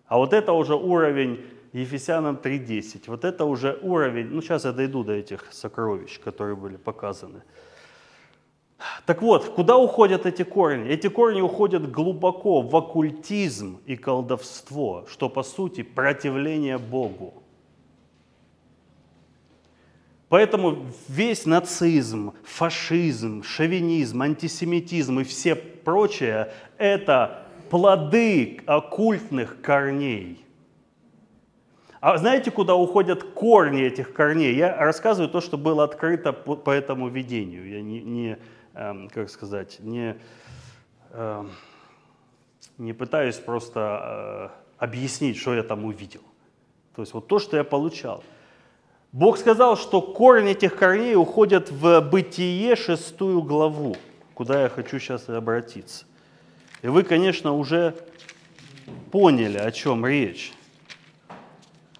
А 0.07 0.17
вот 0.17 0.33
это 0.33 0.53
уже 0.53 0.75
уровень 0.75 1.45
Ефесянам 1.73 2.37
3.10. 2.37 3.05
Вот 3.07 3.25
это 3.25 3.45
уже 3.45 3.79
уровень, 3.83 4.27
ну 4.27 4.43
сейчас 4.43 4.65
я 4.65 4.73
дойду 4.73 5.05
до 5.05 5.13
этих 5.13 5.53
сокровищ, 5.53 6.19
которые 6.19 6.57
были 6.57 6.77
показаны. 6.77 7.43
Так 9.07 9.23
вот, 9.23 9.45
куда 9.45 9.77
уходят 9.77 10.25
эти 10.27 10.45
корни? 10.45 10.89
Эти 10.89 11.09
корни 11.09 11.41
уходят 11.41 11.91
глубоко 11.91 12.63
в 12.63 12.75
оккультизм 12.77 13.81
и 13.87 13.97
колдовство, 13.97 15.05
что 15.11 15.29
по 15.29 15.43
сути 15.43 15.83
противление 15.83 16.79
Богу. 16.79 17.43
Поэтому 20.29 20.87
весь 21.09 21.47
нацизм, 21.47 22.35
фашизм, 22.45 23.43
шовинизм, 23.43 24.23
антисемитизм 24.23 25.21
и 25.21 25.25
все 25.25 25.55
прочее– 25.57 26.53
это 26.79 27.47
плоды 27.71 28.61
оккультных 28.67 29.63
корней. 29.63 30.45
А 32.01 32.17
знаете, 32.19 32.51
куда 32.51 32.75
уходят 32.75 33.25
корни 33.25 33.83
этих 33.83 34.13
корней? 34.13 34.55
Я 34.55 34.77
рассказываю 34.77 35.31
то, 35.31 35.41
что 35.41 35.57
было 35.57 35.83
открыто 35.85 36.33
по, 36.33 36.57
по 36.57 36.71
этому 36.71 37.09
видению. 37.09 37.69
Я 37.69 37.81
не, 37.81 38.01
не 38.03 38.39
э, 38.75 39.09
как 39.09 39.31
сказать, 39.31 39.79
не, 39.81 40.15
э, 41.11 41.45
не 42.77 42.93
пытаюсь 42.93 43.37
просто 43.37 44.53
э, 44.79 44.85
объяснить, 44.85 45.39
что 45.39 45.55
я 45.55 45.63
там 45.63 45.87
увидел. 45.87 46.23
То 46.95 47.03
есть 47.03 47.15
вот 47.15 47.27
то, 47.27 47.39
что 47.39 47.57
я 47.57 47.65
получал– 47.65 48.23
Бог 49.13 49.39
сказал, 49.39 49.77
что 49.77 50.03
корни 50.03 50.53
этих 50.53 50.77
корней 50.77 51.17
уходят 51.17 51.71
в 51.71 52.01
Бытие, 52.01 52.77
шестую 52.77 53.43
главу, 53.43 53.97
куда 54.35 54.63
я 54.63 54.69
хочу 54.69 54.99
сейчас 54.99 55.29
обратиться. 55.29 56.05
И 56.83 56.89
вы, 56.89 57.03
конечно, 57.03 57.55
уже 57.55 57.95
поняли, 59.11 59.59
о 59.59 59.71
чем 59.73 60.05
речь. 60.07 60.53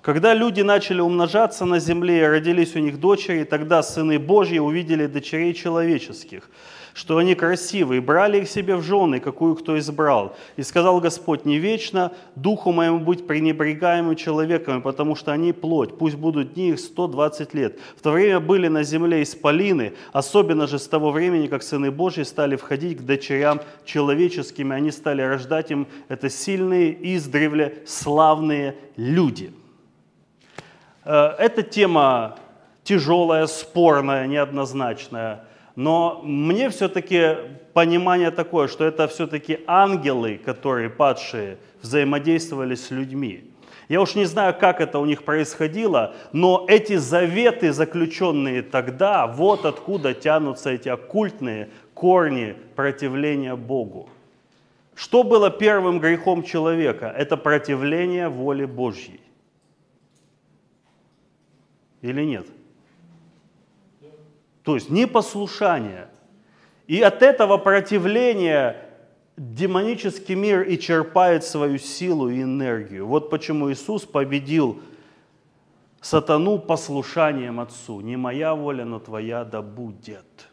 Когда 0.03 0.35
люди 0.35 0.61
начали 0.61 1.01
умножаться 1.01 1.65
на 1.65 1.79
земле 1.79 2.21
и 2.21 2.27
родились 2.27 2.77
у 2.77 2.79
них 2.79 3.01
дочери, 3.01 3.45
тогда 3.45 3.83
сыны 3.83 4.19
Божьи 4.19 4.59
увидели 4.59 5.07
дочерей 5.07 5.55
человеческих– 5.55 6.51
что 6.99 7.19
они 7.19 7.37
красивые, 7.37 8.01
брали 8.01 8.41
их 8.41 8.49
себе 8.49 8.75
в 8.75 8.83
жены, 8.83 9.21
какую 9.21 9.55
кто 9.55 9.79
избрал. 9.79 10.35
И 10.57 10.65
сказал 10.65 10.99
Господь, 10.99 11.45
не 11.45 11.59
вечно 11.59 12.11
духу 12.35 12.73
моему 12.73 12.99
быть 12.99 13.25
пренебрегаемым 13.25 14.17
человеками, 14.17 14.81
потому 14.81 15.15
что 15.15 15.31
они 15.31 15.53
плоть, 15.53 15.97
пусть 15.97 16.17
будут 16.17 16.55
дни 16.55 16.71
их 16.71 16.81
120 16.81 17.55
лет. 17.55 17.79
В 17.97 18.03
то 18.03 18.11
время 18.11 18.41
были 18.41 18.67
на 18.67 18.83
земле 18.83 19.23
исполины, 19.23 19.93
особенно 20.13 20.67
же 20.67 20.81
с 20.81 20.89
того 20.89 21.13
времени, 21.13 21.47
как 21.47 21.63
сыны 21.63 21.93
Божьи 21.93 22.25
стали 22.25 22.57
входить 22.57 22.99
к 22.99 23.03
дочерям 23.03 23.61
человеческим, 23.85 24.73
и 24.73 24.75
они 24.75 24.91
стали 24.91 25.23
рождать 25.23 25.71
им 25.71 25.87
это 26.09 26.29
сильные, 26.29 27.15
издревле 27.15 27.79
славные 27.87 28.75
люди. 28.97 29.53
Э, 31.05 31.29
эта 31.39 31.63
тема 31.63 32.41
тяжелая, 32.83 33.47
спорная, 33.47 34.27
неоднозначная– 34.27 35.45
но 35.79 36.21
мне 36.25 36.71
все-таки 36.71 37.37
понимание 37.73 38.33
такое, 38.33 38.67
что 38.67 38.85
это 38.85 39.07
все-таки 39.07 39.61
ангелы, 39.69 40.37
которые 40.45 40.91
падшие, 40.91 41.59
взаимодействовали 41.83 42.75
с 42.75 42.91
людьми. 42.91 43.53
Я 43.89 44.01
уж 44.01 44.17
не 44.17 44.25
знаю, 44.25 44.57
как 44.59 44.81
это 44.81 44.99
у 44.99 45.07
них 45.07 45.23
происходило, 45.23 46.17
но 46.33 46.67
эти 46.69 46.97
заветы, 46.97 47.73
заключенные 47.73 48.63
тогда, 48.63 49.29
вот 49.29 49.65
откуда 49.65 50.15
тянутся 50.15 50.71
эти 50.71 50.89
оккультные 50.89 51.69
корни 51.95 52.57
противления 52.75 53.55
Богу. 53.55 54.09
Что 54.97 55.23
было 55.23 55.49
первым 55.49 56.01
грехом 56.01 56.43
человека? 56.43 57.15
Это 57.17 57.37
противление 57.37 58.29
воле 58.29 58.67
Божьей. 58.67 59.21
Или 62.03 62.25
нет? 62.25 62.49
То 64.69 64.75
есть 64.75 64.91
непослушание. 64.91 66.09
И 66.87 67.01
от 67.01 67.23
этого 67.23 67.57
противления 67.57 68.77
демонический 69.39 70.35
мир 70.35 70.61
и 70.61 70.79
черпает 70.79 71.43
свою 71.43 71.79
силу 71.79 72.29
и 72.29 72.43
энергию. 72.43 73.07
Вот 73.07 73.31
почему 73.31 73.73
Иисус 73.73 74.05
победил 74.05 74.79
сатану 76.03 76.59
послушанием 76.59 77.61
Отцу. 77.61 78.03
Не 78.03 78.19
моя 78.19 78.55
воля, 78.55 78.85
но 78.85 78.99
твоя 78.99 79.47
да 79.47 79.63
будет. 79.63 80.51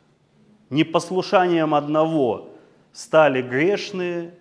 Непослушанием 0.69 1.75
одного 1.75 2.51
стали 2.93 3.41
грешные 3.41 4.33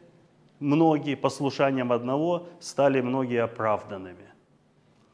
многие, 0.61 1.17
послушанием 1.17 1.91
одного 1.91 2.47
стали 2.61 3.01
многие 3.01 3.43
оправданными. 3.43 4.24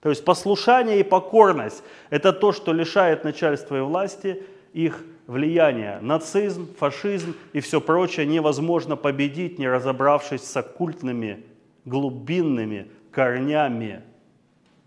То 0.01 0.09
есть 0.09 0.25
послушание 0.25 1.01
и 1.01 1.03
покорность– 1.05 1.83
это 2.11 2.33
то, 2.33 2.53
что 2.53 2.73
лишает 2.73 3.23
начальства 3.25 3.77
и 3.77 3.81
власти 3.81 4.43
их 4.73 5.05
влияния. 5.27 5.99
Нацизм, 6.01 6.75
фашизм 6.75 7.35
и 7.53 7.61
все 7.61 7.81
прочее 7.81 8.27
невозможно 8.27 8.97
победить, 8.97 9.59
не 9.59 9.69
разобравшись 9.69 10.43
с 10.43 10.57
оккультными, 10.57 11.45
глубинными 11.85 12.91
корнями. 13.13 14.03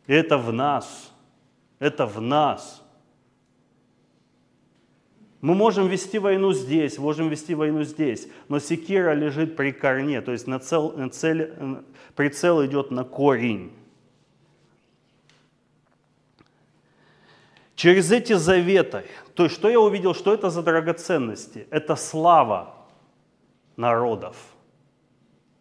Это 0.08 0.38
в 0.38 0.52
нас. 0.52 1.12
Это 1.80 2.06
в 2.06 2.20
нас. 2.20 2.84
Мы 5.42 5.56
можем 5.56 5.90
вести 5.90 6.20
войну 6.20 6.54
здесь, 6.54 6.98
можем 6.98 7.28
вести 7.28 7.54
войну 7.54 7.84
здесь, 7.84 8.30
но 8.48 8.60
секира 8.60 9.14
лежит 9.14 9.58
при 9.58 9.72
корне, 9.72 10.22
то 10.22 10.32
есть 10.32 10.48
на 10.48 10.58
цел, 10.58 10.94
на 10.96 11.10
цель, 11.10 11.54
прицел 12.16 12.66
идет 12.66 12.92
на 12.92 13.04
корень. 13.04 13.74
Через 17.76 18.12
эти 18.12 18.34
заветы, 18.34 19.06
то 19.34 19.44
есть 19.44 19.56
что 19.56 19.70
я 19.70 19.80
увидел, 19.80 20.14
что 20.14 20.34
это 20.34 20.50
за 20.50 20.62
драгоценности? 20.62 21.68
Это 21.72 21.96
слава 21.96 22.76
народов. 23.76 24.36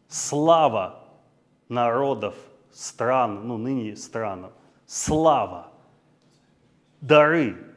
Слава 0.08 1.04
народов, 1.68 2.34
стран, 2.70 3.46
ну 3.46 3.56
ныне 3.56 3.96
стран. 3.96 4.50
Слава. 4.86 5.68
Дары 7.00 7.72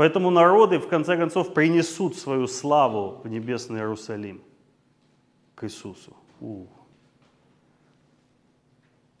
Поэтому 0.00 0.30
народы, 0.30 0.78
в 0.78 0.88
конце 0.88 1.14
концов, 1.18 1.52
принесут 1.52 2.16
свою 2.16 2.46
славу 2.46 3.20
в 3.22 3.28
небесный 3.28 3.80
Иерусалим 3.80 4.40
к 5.54 5.64
Иисусу. 5.64 6.16
У. 6.40 6.64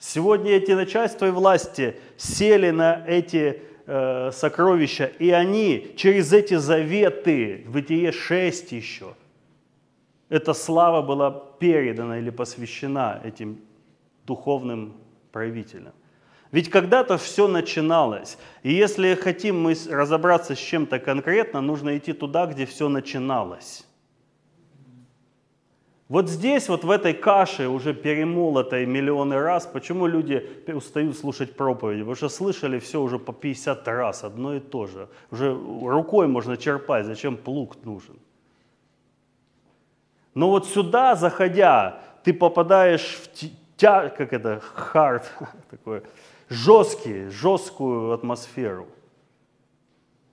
Сегодня 0.02 0.52
эти 0.52 0.72
начальства 0.72 1.26
и 1.26 1.30
власти 1.30 1.94
сели 2.16 2.70
на 2.70 3.04
эти 3.06 3.62
э, 3.86 4.30
сокровища, 4.32 5.04
и 5.18 5.28
они 5.28 5.92
через 5.94 6.32
эти 6.32 6.54
заветы, 6.54 7.64
в 7.66 7.72
Бытие 7.72 8.10
6 8.10 8.72
еще, 8.72 9.14
эта 10.30 10.54
слава 10.54 11.02
была 11.02 11.30
передана 11.30 12.18
или 12.18 12.30
посвящена 12.30 13.20
этим 13.22 13.60
духовным 14.26 14.96
правителям. 15.32 15.92
Ведь 16.50 16.70
когда-то 16.70 17.18
все 17.18 17.46
начиналось. 17.46 18.38
И 18.62 18.72
если 18.72 19.14
хотим 19.14 19.60
мы 19.60 19.76
разобраться 19.90 20.54
с 20.54 20.58
чем-то 20.58 20.98
конкретно, 20.98 21.60
нужно 21.60 21.98
идти 21.98 22.14
туда, 22.14 22.46
где 22.46 22.64
все 22.64 22.88
начиналось. 22.88 23.86
Вот 26.10 26.28
здесь, 26.28 26.68
вот 26.68 26.82
в 26.82 26.90
этой 26.90 27.14
каше, 27.14 27.68
уже 27.68 27.94
перемолотой 27.94 28.84
миллионы 28.84 29.38
раз, 29.40 29.64
почему 29.64 30.08
люди 30.08 30.44
устают 30.66 31.16
слушать 31.16 31.54
проповеди? 31.54 32.00
Потому 32.00 32.16
что 32.16 32.28
слышали 32.28 32.80
все 32.80 33.00
уже 33.00 33.20
по 33.20 33.32
50 33.32 33.86
раз, 33.86 34.24
одно 34.24 34.56
и 34.56 34.58
то 34.60 34.86
же. 34.86 35.08
Уже 35.30 35.52
рукой 35.52 36.26
можно 36.26 36.56
черпать, 36.56 37.06
зачем 37.06 37.36
плуг 37.36 37.76
нужен? 37.84 38.18
Но 40.34 40.50
вот 40.50 40.66
сюда, 40.66 41.14
заходя, 41.14 42.00
ты 42.24 42.32
попадаешь 42.32 43.20
в 43.22 43.28
тя, 43.76 44.08
как 44.08 44.32
это, 44.32 44.60
hard, 44.92 45.22
такое, 45.70 46.02
жесткий, 46.48 47.28
жесткую 47.28 48.10
атмосферу. 48.10 48.88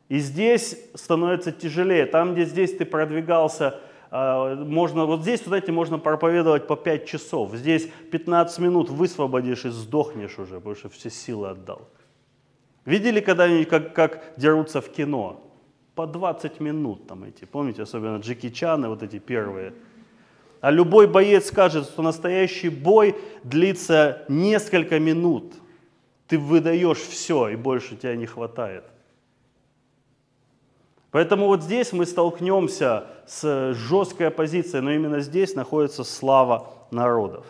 И 0.10 0.18
здесь 0.18 0.76
становится 0.96 1.52
тяжелее. 1.52 2.08
Там, 2.08 2.34
где 2.34 2.46
здесь 2.46 2.76
ты 2.76 2.84
продвигался, 2.84 3.80
можно, 4.12 5.06
вот 5.06 5.22
здесь, 5.22 5.46
вот 5.46 5.56
эти 5.56 5.72
можно 5.72 6.00
проповедовать 6.00 6.68
по 6.68 6.76
5 6.76 7.06
часов. 7.06 7.54
Здесь 7.54 7.90
15 8.12 8.60
минут 8.60 8.90
высвободишь 8.90 9.66
и 9.66 9.70
сдохнешь 9.70 10.40
уже, 10.40 10.56
потому 10.56 10.76
что 10.76 10.90
все 10.90 11.10
силы 11.10 11.50
отдал. 11.50 11.88
Видели 12.86 13.20
когда-нибудь, 13.20 13.68
как, 13.68 13.94
как 13.94 14.24
дерутся 14.38 14.82
в 14.82 14.90
кино? 14.90 15.44
По 15.96 16.08
20 16.08 16.60
минут 16.60 17.08
там 17.08 17.24
эти, 17.24 17.46
помните, 17.46 17.84
особенно 17.84 18.18
Джеки 18.18 18.50
Чаны, 18.50 18.88
вот 18.88 19.04
эти 19.04 19.20
первые. 19.20 19.74
А 20.62 20.72
любой 20.72 21.08
боец 21.08 21.48
скажет, 21.48 21.86
что 21.86 22.02
настоящий 22.02 22.70
бой 22.70 23.16
длится 23.44 24.24
несколько 24.28 25.00
минут– 25.00 25.54
ты 26.28 26.38
выдаешь 26.38 27.00
все, 27.00 27.50
и 27.50 27.56
больше 27.56 27.96
тебя 27.96 28.16
не 28.16 28.26
хватает. 28.26 28.84
Поэтому 31.12 31.48
вот 31.48 31.64
здесь 31.64 31.94
мы 31.94 32.06
столкнемся 32.06 33.06
с 33.26 33.74
жесткой 33.74 34.28
оппозицией, 34.28 34.84
но 34.84 34.92
именно 34.92 35.20
здесь 35.22 35.56
находится 35.56 36.04
слава 36.04 36.68
народов. 36.92 37.46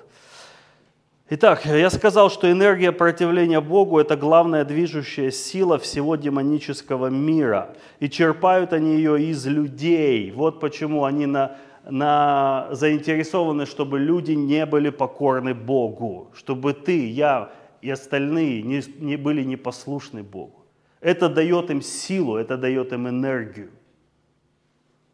Итак, 1.30 1.66
я 1.66 1.90
сказал, 1.90 2.30
что 2.30 2.50
энергия 2.50 2.94
противления 2.94 3.60
Богу– 3.60 4.00
это 4.00 4.16
главная 4.16 4.64
движущая 4.64 5.30
сила 5.30 5.78
всего 5.78 6.16
демонического 6.16 7.08
мира. 7.08 7.76
И 8.00 8.10
черпают 8.10 8.72
они 8.72 8.96
ее 8.96 9.22
из 9.22 9.46
людей. 9.46 10.32
Вот 10.32 10.62
почему 10.62 11.04
они 11.04 11.26
на, 11.26 11.58
на, 11.84 12.70
заинтересованы, 12.72 13.66
чтобы 13.66 14.00
люди 14.00 14.32
не 14.32 14.66
были 14.66 14.90
покорны 14.90 15.54
Богу. 15.54 16.30
Чтобы 16.34 16.72
ты, 16.72 17.10
я 17.10 17.52
и 17.82 17.90
остальные 17.90 18.62
не, 18.62 18.82
не 19.00 19.18
были 19.18 19.44
непослушны 19.44 20.24
Богу. 20.24 20.57
Это 21.00 21.30
дает 21.30 21.70
им 21.70 21.82
силу, 21.82 22.38
это 22.38 22.58
дает 22.58 22.92
им 22.94 23.08
энергию. 23.08 23.70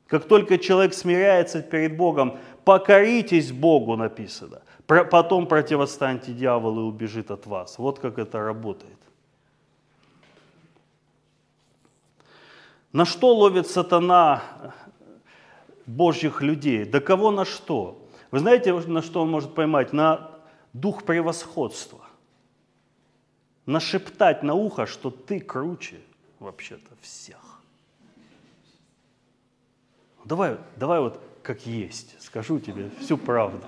Как 0.08 0.26
только 0.26 0.58
человек 0.58 0.94
смиряется 0.94 1.62
перед 1.62 1.98
Богом, 1.98 2.38
покоритесь 2.66 3.52
Богу, 3.52 3.96
написано. 3.96 4.62
Потом 4.86 5.48
противостаньте 5.48 6.34
дьяволу 6.34 6.82
и 6.82 6.84
убежит 6.84 7.32
от 7.32 7.46
вас. 7.48 7.78
Вот 7.78 8.00
как 8.00 8.20
это 8.20 8.40
работает. 8.40 8.98
На 12.92 13.06
что 13.06 13.34
ловит 13.34 13.68
сатана 13.68 14.44
Божьих 15.86 16.42
людей? 16.42 16.86
Да 16.86 17.00
кого 17.00 17.32
на 17.32 17.44
что? 17.44 18.08
Вы 18.30 18.40
знаете, 18.40 18.74
на 18.74 19.02
что 19.02 19.22
он 19.22 19.32
может 19.32 19.56
поймать? 19.56 19.94
На 19.94 20.32
дух 20.74 21.04
превосходства 21.04 22.03
нашептать 23.66 24.44
на 24.44 24.54
ухо, 24.54 24.86
что 24.86 25.10
ты 25.10 25.40
круче 25.40 26.02
вообще-то 26.40 26.92
всех. 27.02 27.62
Давай, 30.26 30.58
давай 30.78 31.00
вот 31.00 31.20
как 31.42 31.66
есть, 31.66 32.22
скажу 32.22 32.60
тебе 32.60 32.90
всю 33.00 33.18
правду. 33.18 33.66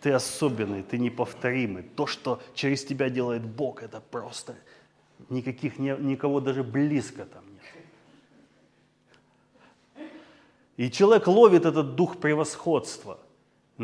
Ты 0.00 0.12
особенный, 0.12 0.84
ты 0.84 0.96
неповторимый. 0.96 1.82
То, 1.82 2.06
что 2.06 2.40
через 2.54 2.84
тебя 2.84 3.10
делает 3.10 3.44
Бог, 3.44 3.82
это 3.82 4.00
просто 4.00 4.54
никаких, 5.28 5.78
никого 5.78 6.40
даже 6.40 6.62
близко 6.62 7.24
там 7.24 7.42
нет. 7.52 7.64
И 10.76 10.88
человек 10.92 11.26
ловит 11.26 11.66
этот 11.66 11.96
дух 11.96 12.18
превосходства– 12.18 13.18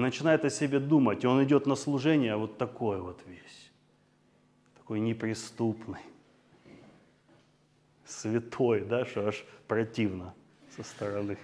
начинает 0.00 0.44
о 0.44 0.50
себе 0.50 0.80
думать, 0.80 1.24
и 1.24 1.26
он 1.26 1.42
идет 1.44 1.66
на 1.66 1.76
служение 1.76 2.36
вот 2.36 2.58
такой 2.58 3.00
вот 3.00 3.20
весь, 3.26 3.70
такой 4.76 5.00
неприступный, 5.00 6.00
святой, 8.04 8.80
да, 8.80 9.04
что 9.04 9.28
аж 9.28 9.44
противно 9.66 10.34
со 10.76 10.82
стороны. 10.82 11.38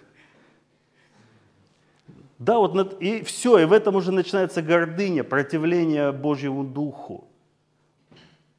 Да, 2.38 2.58
вот 2.58 3.00
и 3.02 3.22
все, 3.22 3.58
и 3.58 3.64
в 3.66 3.72
этом 3.72 3.96
уже 3.96 4.12
начинается 4.12 4.62
гордыня, 4.62 5.24
противление 5.24 6.10
Божьему 6.10 6.64
Духу. 6.64 7.28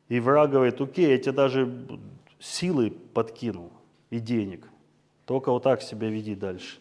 И 0.08 0.20
враг 0.20 0.52
говорит, 0.52 0.80
окей, 0.80 1.10
я 1.10 1.18
тебе 1.18 1.32
даже 1.32 1.88
силы 2.40 2.92
подкинул 2.92 3.72
и 4.10 4.20
денег. 4.20 4.68
Только 5.26 5.52
вот 5.52 5.64
так 5.64 5.82
себя 5.82 6.10
веди 6.10 6.36
дальше. 6.36 6.81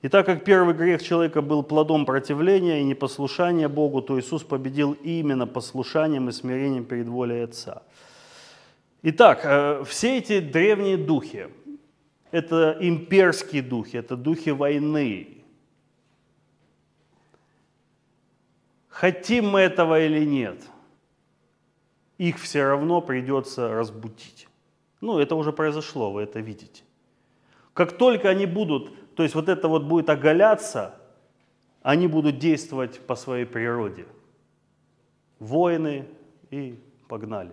И 0.00 0.08
так 0.08 0.26
как 0.26 0.44
первый 0.44 0.74
грех 0.74 1.02
человека 1.02 1.42
был 1.42 1.64
плодом 1.64 2.06
противления 2.06 2.80
и 2.80 2.84
непослушания 2.84 3.68
Богу, 3.68 4.00
то 4.00 4.18
Иисус 4.18 4.44
победил 4.44 4.92
именно 4.92 5.46
послушанием 5.46 6.28
и 6.28 6.32
смирением 6.32 6.84
перед 6.84 7.08
волей 7.08 7.42
Отца. 7.42 7.82
Итак, 9.02 9.40
э, 9.42 9.84
все 9.84 10.18
эти 10.18 10.38
древние 10.38 10.96
духи, 10.96 11.48
это 12.30 12.76
имперские 12.80 13.62
духи, 13.62 13.96
это 13.96 14.16
духи 14.16 14.50
войны. 14.50 15.38
Хотим 18.88 19.48
мы 19.48 19.60
этого 19.60 20.04
или 20.04 20.24
нет, 20.24 20.62
их 22.18 22.38
все 22.38 22.64
равно 22.64 23.00
придется 23.00 23.68
разбудить. 23.68 24.48
Ну, 25.00 25.18
это 25.18 25.34
уже 25.36 25.52
произошло, 25.52 26.12
вы 26.12 26.22
это 26.22 26.40
видите. 26.40 26.82
Как 27.74 27.96
только 27.96 28.28
они 28.28 28.46
будут, 28.46 28.90
то 29.18 29.24
есть 29.24 29.34
вот 29.34 29.48
это 29.48 29.66
вот 29.66 29.82
будет 29.82 30.08
оголяться, 30.10 30.94
они 31.82 32.06
будут 32.06 32.38
действовать 32.38 33.00
по 33.04 33.16
своей 33.16 33.46
природе. 33.46 34.06
Воины 35.40 36.06
и 36.52 36.78
погнали. 37.08 37.50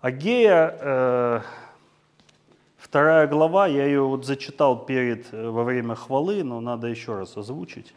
Агея, 0.00 0.78
э, 0.80 1.40
вторая 2.76 3.26
глава, 3.26 3.66
я 3.66 3.86
ее 3.86 4.02
вот 4.02 4.24
зачитал 4.24 4.86
перед, 4.86 5.34
э, 5.34 5.48
во 5.48 5.64
время 5.64 5.96
хвалы, 5.96 6.44
но 6.44 6.60
надо 6.60 6.86
еще 6.86 7.18
раз 7.18 7.36
озвучить. 7.36 7.92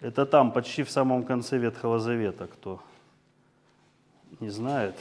Это 0.00 0.26
там, 0.26 0.50
почти 0.50 0.82
в 0.82 0.90
самом 0.90 1.22
конце 1.22 1.56
Ветхого 1.56 2.00
Завета, 2.00 2.48
кто 2.48 2.80
не 4.40 4.50
знает, 4.50 4.96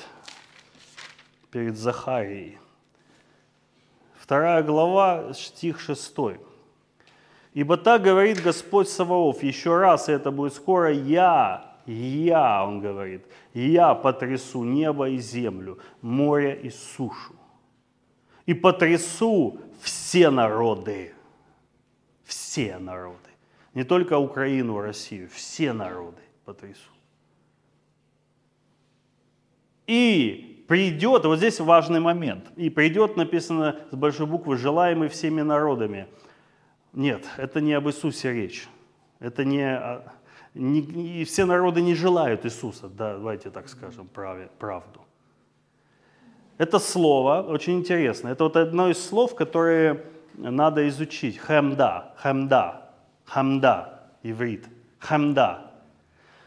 перед 1.50 1.78
Захарией. 1.78 2.60
Вторая 4.20 4.62
глава, 4.62 5.34
стих 5.34 5.80
6. 5.80 6.46
«Ибо 7.56 7.78
так 7.78 8.02
говорит 8.02 8.44
Господь 8.44 8.90
Саваоф, 8.90 9.42
еще 9.42 9.78
раз, 9.78 10.10
и 10.10 10.12
это 10.12 10.30
будет 10.30 10.54
скоро, 10.54 10.92
я, 10.92 11.78
я, 11.86 12.66
он 12.66 12.82
говорит, 12.82 13.26
я 13.54 13.96
потрясу 13.96 14.66
небо 14.66 15.08
и 15.08 15.18
землю, 15.20 15.80
море 16.02 16.60
и 16.62 16.70
сушу, 16.70 17.34
и 18.46 18.54
потрясу 18.54 19.58
все 19.80 20.30
народы, 20.30 21.14
все 22.26 22.78
народы, 22.78 23.30
не 23.74 23.86
только 23.86 24.18
Украину, 24.18 24.82
Россию, 24.82 25.30
все 25.32 25.72
народы 25.72 26.22
потрясу. 26.44 26.92
И 29.88 30.66
придет, 30.68 31.24
вот 31.24 31.38
здесь 31.38 31.62
важный 31.62 32.02
момент, 32.02 32.52
и 32.58 32.70
придет, 32.70 33.16
написано 33.16 33.80
с 33.92 33.96
большой 33.96 34.26
буквы, 34.26 34.58
желаемый 34.58 35.08
всеми 35.08 35.42
народами. 35.42 36.08
Нет, 36.96 37.26
это 37.38 37.60
не 37.60 37.74
об 37.74 37.88
Иисусе 37.88 38.32
речь. 38.32 38.68
Это 39.20 39.44
не, 39.44 39.80
не 40.54 40.80
и 41.22 41.26
все 41.26 41.46
народы 41.46 41.82
не 41.82 41.94
желают 41.94 42.46
Иисуса, 42.46 42.88
да, 42.88 43.14
давайте 43.14 43.50
так 43.50 43.68
скажем, 43.68 44.08
праве, 44.08 44.50
правду. 44.60 45.02
Это 46.58 46.80
слово 46.80 47.42
очень 47.42 47.80
интересно. 47.80 48.30
Это 48.30 48.46
вот 48.46 48.56
одно 48.56 48.90
из 48.90 49.06
слов, 49.06 49.36
которые 49.36 50.06
надо 50.38 50.88
изучить. 50.88 51.38
Хамда, 51.38 52.14
хамда, 52.16 52.94
хамда, 53.26 54.10
иврит, 54.24 54.66
хамда, 55.00 55.72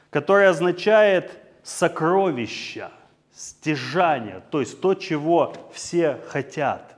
которое 0.08 0.48
означает 0.48 1.38
сокровища 1.62 2.90
стяжание, 3.34 4.42
то 4.50 4.60
есть 4.60 4.80
то, 4.80 4.94
чего 4.94 5.52
все 5.72 6.18
хотят 6.28 6.96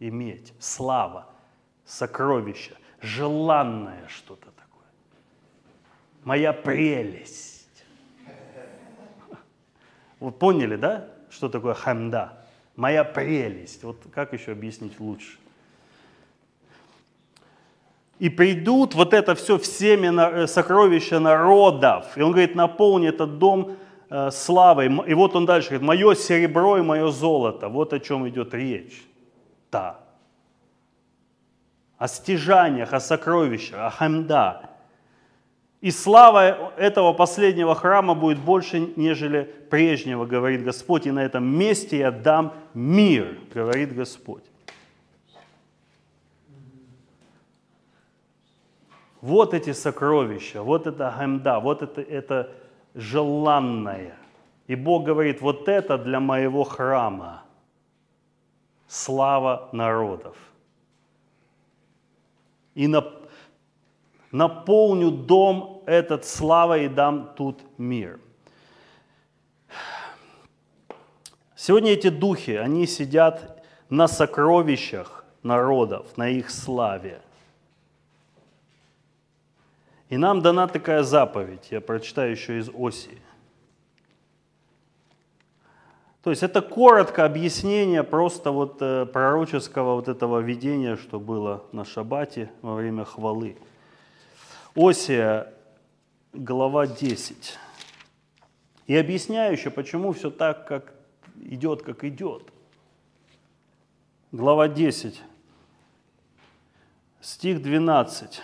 иметь, 0.00 0.54
слава, 0.58 1.26
сокровище, 1.88 2.72
желанное 3.00 4.06
что-то 4.08 4.46
такое. 4.46 4.86
Моя 6.24 6.52
прелесть. 6.52 7.66
Вы 10.20 10.30
поняли, 10.30 10.76
да, 10.76 11.08
что 11.30 11.48
такое 11.48 11.74
хамда? 11.74 12.44
Моя 12.76 13.04
прелесть. 13.04 13.82
Вот 13.82 13.98
как 14.12 14.32
еще 14.32 14.52
объяснить 14.52 15.00
лучше? 15.00 15.38
И 18.18 18.28
придут 18.28 18.94
вот 18.94 19.14
это 19.14 19.34
все 19.34 19.58
всеми 19.58 20.42
э, 20.42 20.46
сокровища 20.46 21.20
народов. 21.20 22.16
И 22.18 22.22
он 22.22 22.32
говорит, 22.32 22.54
наполни 22.54 23.08
этот 23.08 23.38
дом 23.38 23.76
Э, 24.10 24.30
славой. 24.30 24.86
И 25.06 25.14
вот 25.14 25.36
он 25.36 25.44
дальше 25.44 25.68
говорит, 25.68 25.86
мое 25.86 26.14
серебро 26.14 26.78
и 26.78 26.82
мое 26.82 27.10
золото. 27.10 27.68
Вот 27.68 27.92
о 27.92 28.00
чем 28.00 28.26
идет 28.28 28.54
речь. 28.54 29.04
Да. 29.70 30.00
О 31.98 32.08
стяжаниях, 32.08 32.92
о 32.92 33.00
сокровищах, 33.00 33.78
о 33.78 33.90
хамда. 33.90 34.70
И 35.80 35.90
слава 35.92 36.72
этого 36.76 37.12
последнего 37.12 37.74
храма 37.74 38.14
будет 38.14 38.38
больше, 38.38 38.80
нежели 38.96 39.42
прежнего, 39.70 40.26
говорит 40.26 40.64
Господь. 40.64 41.06
И 41.06 41.12
на 41.12 41.24
этом 41.24 41.44
месте 41.44 41.98
я 41.98 42.10
дам 42.10 42.54
мир, 42.74 43.38
говорит 43.54 43.94
Господь. 43.94 44.42
Вот 49.20 49.54
эти 49.54 49.72
сокровища, 49.72 50.62
вот 50.62 50.86
это 50.86 51.10
хамда, 51.10 51.60
вот 51.60 51.82
это, 51.82 52.00
это 52.00 52.50
желанное. 52.94 54.16
И 54.68 54.74
Бог 54.74 55.04
говорит, 55.04 55.40
вот 55.40 55.68
это 55.68 55.96
для 55.96 56.20
моего 56.20 56.64
храма. 56.64 57.42
Слава 58.86 59.68
народов. 59.72 60.36
И 62.78 62.86
наполню 64.30 65.10
дом 65.10 65.82
этот 65.84 66.24
славой 66.24 66.84
и 66.84 66.88
дам 66.88 67.34
тут 67.34 67.58
мир. 67.76 68.20
Сегодня 71.56 71.90
эти 71.90 72.08
духи, 72.08 72.52
они 72.52 72.86
сидят 72.86 73.64
на 73.90 74.06
сокровищах 74.06 75.24
народов, 75.42 76.16
на 76.16 76.28
их 76.28 76.50
славе. 76.50 77.20
И 80.08 80.16
нам 80.16 80.40
дана 80.40 80.68
такая 80.68 81.02
заповедь, 81.02 81.72
я 81.72 81.80
прочитаю 81.80 82.30
еще 82.30 82.60
из 82.60 82.68
Осии. 82.68 83.18
То 86.28 86.32
есть 86.32 86.42
это 86.42 86.60
коротко 86.60 87.24
объяснение 87.24 88.02
просто 88.02 88.50
вот 88.50 88.82
э, 88.82 89.06
пророческого 89.06 89.94
вот 89.94 90.08
этого 90.08 90.40
видения, 90.40 90.96
что 90.96 91.18
было 91.18 91.64
на 91.72 91.86
шабате 91.86 92.50
во 92.60 92.74
время 92.74 93.06
хвалы. 93.06 93.56
Осия, 94.76 95.50
глава 96.34 96.86
10. 96.86 97.58
И 98.88 98.94
объясняю 98.94 99.52
еще, 99.52 99.70
почему 99.70 100.12
все 100.12 100.28
так, 100.30 100.68
как 100.68 100.92
идет, 101.40 101.80
как 101.80 102.04
идет. 102.04 102.42
Глава 104.30 104.68
10, 104.68 105.22
стих 107.22 107.62
12. 107.62 108.42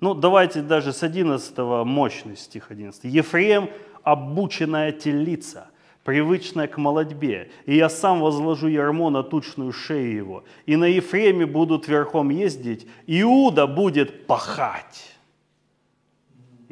Ну, 0.00 0.14
давайте 0.14 0.62
даже 0.62 0.94
с 0.94 1.02
11 1.02 1.58
мощный 1.84 2.38
стих 2.38 2.70
11. 2.70 3.04
«Ефрем– 3.04 3.68
обученная 4.02 4.92
телица, 4.92 5.69
привычная 6.04 6.66
к 6.66 6.78
молодьбе, 6.78 7.50
и 7.66 7.76
я 7.76 7.88
сам 7.88 8.20
возложу 8.20 8.68
ярмо 8.68 9.10
на 9.10 9.22
тучную 9.22 9.72
шею 9.72 10.14
его, 10.14 10.44
и 10.66 10.76
на 10.76 10.84
Ефреме 10.84 11.46
будут 11.46 11.88
верхом 11.88 12.30
ездить, 12.30 12.86
Иуда 13.06 13.66
будет 13.66 14.26
пахать». 14.26 15.16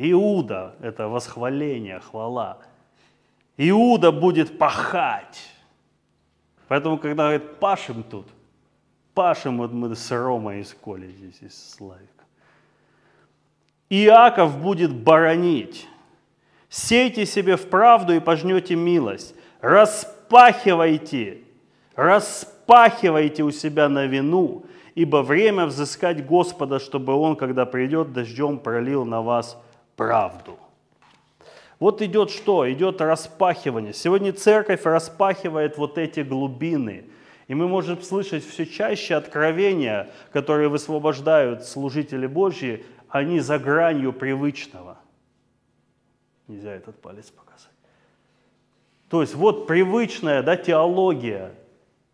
Иуда– 0.00 0.76
это 0.80 1.08
восхваление, 1.08 1.98
хвала. 1.98 2.58
Иуда 3.56 4.12
будет 4.12 4.56
пахать. 4.56 5.50
Поэтому, 6.68 6.98
когда 6.98 7.24
говорит 7.24 7.58
«пашем 7.58 8.04
тут», 8.04 8.28
пашем 9.14 9.58
вот 9.58 9.72
мы 9.72 9.96
с 9.96 10.12
Ромой 10.12 10.60
из 10.60 10.72
Коли 10.72 11.10
здесь, 11.10 11.42
из 11.42 11.72
Славика. 11.74 12.24
Иаков 13.90 14.56
будет 14.58 14.94
боронить. 14.94 15.88
Сейте 16.68 17.24
себе 17.24 17.56
в 17.56 17.68
правду 17.68 18.14
и 18.14 18.20
пожнете 18.20 18.74
милость. 18.74 19.34
Распахивайте, 19.60 21.38
распахивайте 21.94 23.42
у 23.42 23.50
себя 23.50 23.88
на 23.88 24.06
вину, 24.06 24.66
ибо 24.94 25.22
время 25.22 25.66
взыскать 25.66 26.24
Господа, 26.26 26.78
чтобы 26.78 27.14
Он, 27.14 27.36
когда 27.36 27.64
придет, 27.66 28.12
дождем 28.12 28.58
пролил 28.58 29.04
на 29.04 29.22
вас 29.22 29.56
правду. 29.96 30.58
Вот 31.80 32.02
идет 32.02 32.30
что? 32.30 32.70
Идет 32.70 33.00
распахивание. 33.00 33.94
Сегодня 33.94 34.32
церковь 34.32 34.84
распахивает 34.84 35.78
вот 35.78 35.96
эти 35.96 36.20
глубины. 36.20 37.04
И 37.46 37.54
мы 37.54 37.66
можем 37.66 38.02
слышать 38.02 38.44
все 38.44 38.66
чаще 38.66 39.14
откровения, 39.14 40.10
которые 40.32 40.68
высвобождают 40.68 41.64
служители 41.64 42.26
Божьи 42.26 42.84
они 43.08 43.40
за 43.40 43.58
гранью 43.58 44.12
привычного. 44.12 44.97
Нельзя 46.48 46.72
этот 46.72 47.00
палец 47.00 47.30
показать. 47.30 47.70
То 49.08 49.20
есть 49.20 49.34
вот 49.34 49.66
привычная 49.66 50.42
да, 50.42 50.56
теология, 50.56 51.54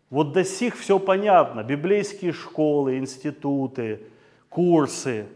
вот 0.09 0.33
до 0.33 0.43
сих 0.43 0.77
все 0.77 0.99
понятно, 0.99 1.63
библейские 1.63 2.31
школы, 2.31 2.97
институты, 2.97 4.07
курсы, 4.49 5.27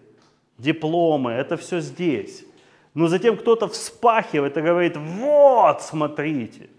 дипломы, 0.57 1.31
это 1.31 1.57
все 1.57 1.79
здесь. 1.79 2.45
Но 2.93 3.07
затем 3.07 3.37
кто-то 3.37 3.67
вспахивает 3.67 4.57
и 4.57 4.61
говорит, 4.61 4.97
вот, 4.97 5.81
смотрите, 5.81 6.69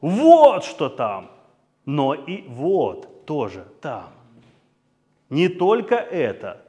вот 0.00 0.64
что 0.64 0.88
там. 0.88 1.30
Но 1.84 2.14
и 2.14 2.42
вот 2.48 3.26
тоже 3.26 3.66
там. 3.80 4.10
Не 5.28 5.48
только 5.48 5.94
это, 5.94 6.62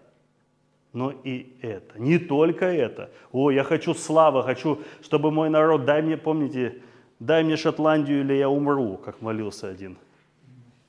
но 0.93 1.12
и 1.12 1.58
это. 1.62 1.99
Не 1.99 2.17
только 2.19 2.65
это. 2.65 3.12
О, 3.32 3.51
я 3.51 3.63
хочу 3.63 3.93
славы, 3.93 4.43
хочу, 4.43 4.80
чтобы 5.01 5.32
мой 5.32 5.49
народ, 5.49 5.86
дай 5.86 6.01
мне, 6.01 6.17
помните, 6.17 6.82
дай 7.19 7.43
мне 7.43 7.56
Шотландию 7.56 8.21
или 8.21 8.34
я 8.34 8.49
умру, 8.49 8.97
как 8.97 9.21
молился 9.21 9.69
один. 9.69 9.97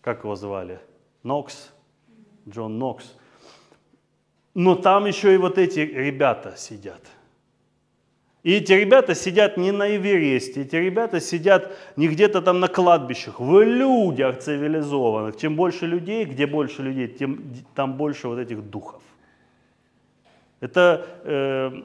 Как 0.01 0.25
его 0.25 0.35
звали? 0.35 0.81
Нокс? 1.23 1.73
Джон 2.49 2.79
Нокс. 2.79 3.15
Но 4.55 4.75
там 4.75 5.07
еще 5.07 5.35
и 5.35 5.39
вот 5.39 5.57
эти 5.57 5.81
ребята 5.81 6.55
сидят. 6.57 7.01
И 8.43 8.55
эти 8.55 8.73
ребята 8.73 9.15
сидят 9.15 9.57
не 9.57 9.71
на 9.71 9.97
Эвересте, 9.97 10.63
эти 10.63 10.75
ребята 10.75 11.21
сидят 11.21 11.73
не 11.95 12.09
где-то 12.09 12.43
там 12.43 12.59
на 12.59 12.67
кладбищах, 12.67 13.39
в 13.39 13.63
людях 13.63 14.41
цивилизованных. 14.41 15.37
Чем 15.37 15.55
больше 15.55 15.87
людей, 15.87 16.25
где 16.25 16.49
больше 16.49 16.83
людей, 16.83 17.07
тем 17.07 17.41
там 17.77 17.97
больше 17.97 18.27
вот 18.27 18.41
этих 18.41 18.69
духов. 18.69 19.01
Это 20.63 21.05
э, 21.25 21.83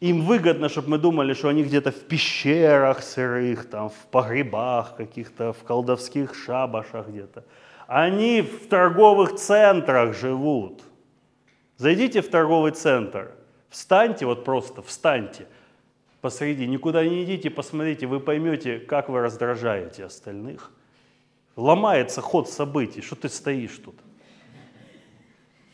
им 0.00 0.20
выгодно, 0.26 0.68
чтобы 0.68 0.90
мы 0.90 0.98
думали, 0.98 1.32
что 1.32 1.48
они 1.48 1.62
где-то 1.62 1.90
в 1.90 2.00
пещерах 2.00 3.02
сырых, 3.02 3.70
там, 3.70 3.88
в 3.88 4.06
погребах 4.10 4.96
каких-то, 4.96 5.54
в 5.54 5.64
колдовских 5.64 6.34
шабашах 6.34 7.08
где-то. 7.08 7.44
Они 7.86 8.42
в 8.42 8.68
торговых 8.68 9.36
центрах 9.36 10.14
живут. 10.14 10.82
Зайдите 11.78 12.20
в 12.20 12.28
торговый 12.28 12.72
центр, 12.72 13.32
встаньте, 13.70 14.26
вот 14.26 14.44
просто 14.44 14.82
встаньте 14.82 15.46
посреди, 16.20 16.66
никуда 16.66 17.02
не 17.02 17.24
идите, 17.24 17.48
посмотрите, 17.48 18.06
вы 18.06 18.20
поймете, 18.20 18.78
как 18.78 19.08
вы 19.08 19.20
раздражаете 19.20 20.04
остальных. 20.04 20.70
Ломается 21.56 22.20
ход 22.20 22.50
событий, 22.50 23.00
что 23.00 23.16
ты 23.16 23.30
стоишь 23.30 23.78
тут. 23.78 23.96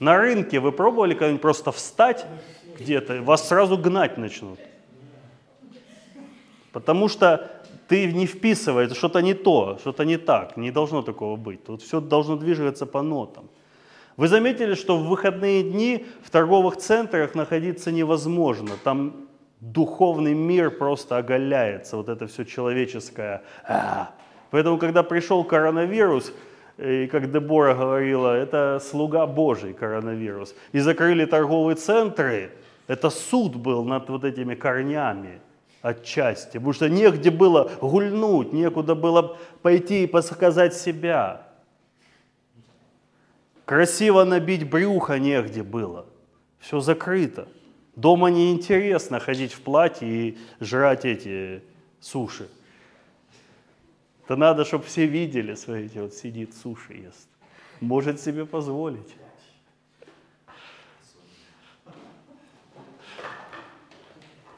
На 0.01 0.17
рынке 0.19 0.61
вы 0.61 0.73
пробовали 0.73 1.15
когда-нибудь 1.15 1.43
просто 1.43 1.73
встать 1.73 2.25
где-то, 2.79 3.23
вас 3.23 3.49
сразу 3.49 3.77
гнать 3.77 4.17
начнут. 4.19 4.59
Потому 6.73 7.09
что 7.09 7.51
ты 7.89 8.13
не 8.13 8.27
вписываешь, 8.27 8.97
что-то 8.97 9.21
не 9.21 9.35
то, 9.35 9.79
что-то 9.81 10.05
не 10.05 10.17
так, 10.17 10.57
не 10.57 10.71
должно 10.71 11.03
такого 11.03 11.37
быть. 11.37 11.65
Тут 11.65 11.83
все 11.83 12.01
должно 12.01 12.37
двигаться 12.37 12.87
по 12.87 13.03
нотам. 13.03 13.49
Вы 14.17 14.29
заметили, 14.29 14.75
что 14.75 14.97
в 14.99 15.09
выходные 15.09 15.63
дни 15.63 16.07
в 16.23 16.31
торговых 16.31 16.77
центрах 16.77 17.35
находиться 17.35 17.91
невозможно. 17.91 18.71
Там 18.85 19.29
духовный 19.61 20.35
мир 20.35 20.71
просто 20.71 21.17
оголяется, 21.17 21.97
вот 21.97 22.09
это 22.09 22.27
все 22.27 22.45
человеческое. 22.45 23.43
А. 23.65 24.11
Поэтому, 24.51 24.79
когда 24.79 25.03
пришел 25.03 25.45
коронавирус, 25.45 26.33
и 26.79 27.09
как 27.09 27.31
Дебора 27.31 27.75
говорила, 27.75 28.33
это 28.35 28.81
слуга 28.81 29.27
Божий 29.27 29.75
коронавирус, 29.75 30.55
и 30.73 30.79
закрыли 30.79 31.25
торговые 31.25 31.77
центры, 31.77 32.53
это 32.87 33.11
суд 33.11 33.57
был 33.57 33.85
над 33.85 34.09
вот 34.09 34.25
этими 34.25 34.55
корнями 34.55 35.41
отчасти, 35.83 36.59
потому 36.59 36.73
что 36.73 36.89
негде 36.89 37.31
было 37.31 37.71
гульнуть, 37.81 38.53
некуда 38.53 38.95
было 38.95 39.37
пойти 39.63 40.05
и 40.05 40.07
показать 40.07 40.75
себя. 40.75 41.49
Красиво 43.65 44.25
набить 44.25 44.69
брюхо 44.69 45.19
негде 45.19 45.63
было. 45.63 46.07
Все 46.59 46.81
закрыто. 46.81 47.49
Дома 47.97 48.31
неинтересно 48.31 49.21
ходить 49.21 49.53
в 49.53 49.61
платье 49.61 50.09
и 50.09 50.39
жрать 50.61 51.05
эти 51.05 51.63
суши. 52.01 52.49
Это 54.29 54.37
надо, 54.37 54.67
чтобы 54.67 54.85
все 54.85 55.07
видели, 55.07 55.55
смотрите, 55.55 56.03
вот 56.03 56.13
сидит 56.13 56.55
суши 56.55 56.93
ест. 56.93 57.31
Может 57.81 58.21
себе 58.21 58.45
позволить. 58.45 59.17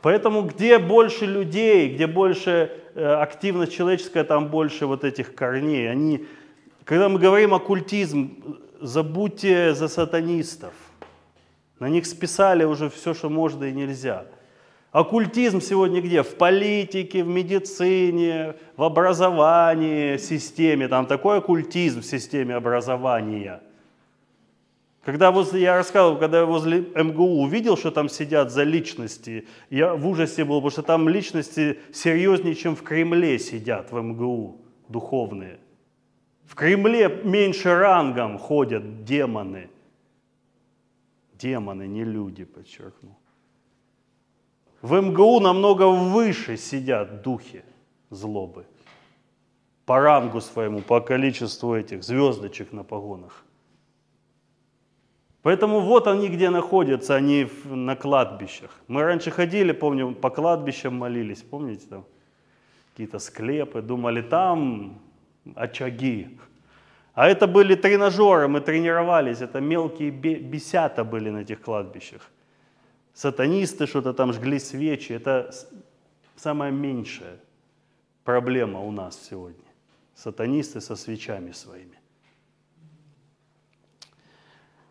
Поэтому 0.02 0.42
где 0.42 0.80
больше 0.80 1.24
людей, 1.24 1.94
где 1.94 2.08
больше 2.08 2.82
э, 2.96 3.04
активность 3.04 3.72
человеческая, 3.72 4.24
там 4.24 4.48
больше 4.48 4.86
вот 4.86 5.04
этих 5.04 5.36
корней. 5.36 5.88
Они, 5.88 6.26
когда 6.82 7.08
мы 7.08 7.20
говорим 7.20 7.54
оккультизм, 7.54 8.58
забудьте 8.80 9.72
за 9.72 9.86
сатанистов. 9.86 10.74
На 11.78 11.88
них 11.88 12.06
списали 12.06 12.64
уже 12.64 12.90
все, 12.90 13.14
что 13.14 13.30
можно 13.30 13.62
и 13.62 13.72
нельзя. 13.72 14.26
Оккультизм 14.92 15.60
сегодня 15.60 16.00
где? 16.00 16.24
В 16.24 16.34
политике, 16.34 17.22
в 17.22 17.28
медицине, 17.28 18.56
в 18.76 18.82
образовании, 18.82 20.16
в 20.16 20.20
системе. 20.20 20.88
Там 20.88 21.06
такой 21.06 21.38
оккультизм 21.38 22.00
в 22.00 22.06
системе 22.06 22.56
образования. 22.56 23.62
Когда 25.04 25.30
возле, 25.30 25.62
я 25.62 25.76
рассказывал, 25.76 26.18
когда 26.18 26.40
я 26.40 26.44
возле 26.44 26.80
МГУ 26.94 27.42
увидел, 27.42 27.76
что 27.76 27.90
там 27.90 28.08
сидят 28.08 28.50
за 28.50 28.64
личности, 28.64 29.46
я 29.70 29.94
в 29.94 30.06
ужасе 30.06 30.44
был, 30.44 30.56
потому 30.56 30.70
что 30.70 30.82
там 30.82 31.08
личности 31.08 31.78
серьезнее, 31.92 32.54
чем 32.54 32.74
в 32.74 32.82
Кремле 32.82 33.38
сидят 33.38 33.92
в 33.92 34.00
МГУ, 34.00 34.60
духовные. 34.88 35.58
В 36.46 36.56
Кремле 36.56 37.20
меньше 37.24 37.74
рангом 37.74 38.38
ходят 38.38 39.04
демоны. 39.04 39.70
Демоны, 41.38 41.86
не 41.86 42.04
люди, 42.04 42.44
подчеркну. 42.44 43.19
В 44.82 45.00
МГУ 45.00 45.40
намного 45.40 45.88
выше 45.88 46.56
сидят 46.56 47.22
духи 47.22 47.62
злобы. 48.10 48.64
По 49.84 50.00
рангу 50.00 50.40
своему, 50.40 50.80
по 50.80 51.00
количеству 51.00 51.74
этих 51.74 52.02
звездочек 52.02 52.72
на 52.72 52.84
погонах. 52.84 53.44
Поэтому 55.42 55.80
вот 55.80 56.06
они 56.06 56.28
где 56.28 56.50
находятся, 56.50 57.14
они 57.14 57.48
на 57.64 57.96
кладбищах. 57.96 58.70
Мы 58.88 59.02
раньше 59.02 59.30
ходили, 59.30 59.72
помню, 59.72 60.14
по 60.14 60.30
кладбищам 60.30 60.94
молились, 60.94 61.42
помните 61.42 61.86
там? 61.88 62.04
Какие-то 62.92 63.18
склепы, 63.18 63.80
думали, 63.80 64.22
там 64.22 64.98
очаги. 65.54 66.38
А 67.14 67.28
это 67.28 67.46
были 67.46 67.74
тренажеры, 67.74 68.48
мы 68.48 68.60
тренировались, 68.60 69.40
это 69.40 69.60
мелкие 69.60 70.10
бесята 70.10 71.04
были 71.04 71.30
на 71.30 71.38
этих 71.38 71.60
кладбищах. 71.60 72.30
Сатанисты 73.14 73.86
что-то 73.86 74.12
там 74.12 74.32
жгли 74.32 74.58
свечи, 74.58 75.12
это 75.12 75.50
самая 76.36 76.70
меньшая 76.70 77.38
проблема 78.24 78.80
у 78.80 78.90
нас 78.90 79.20
сегодня. 79.30 79.64
Сатанисты 80.14 80.80
со 80.80 80.96
свечами 80.96 81.52
своими. 81.52 81.98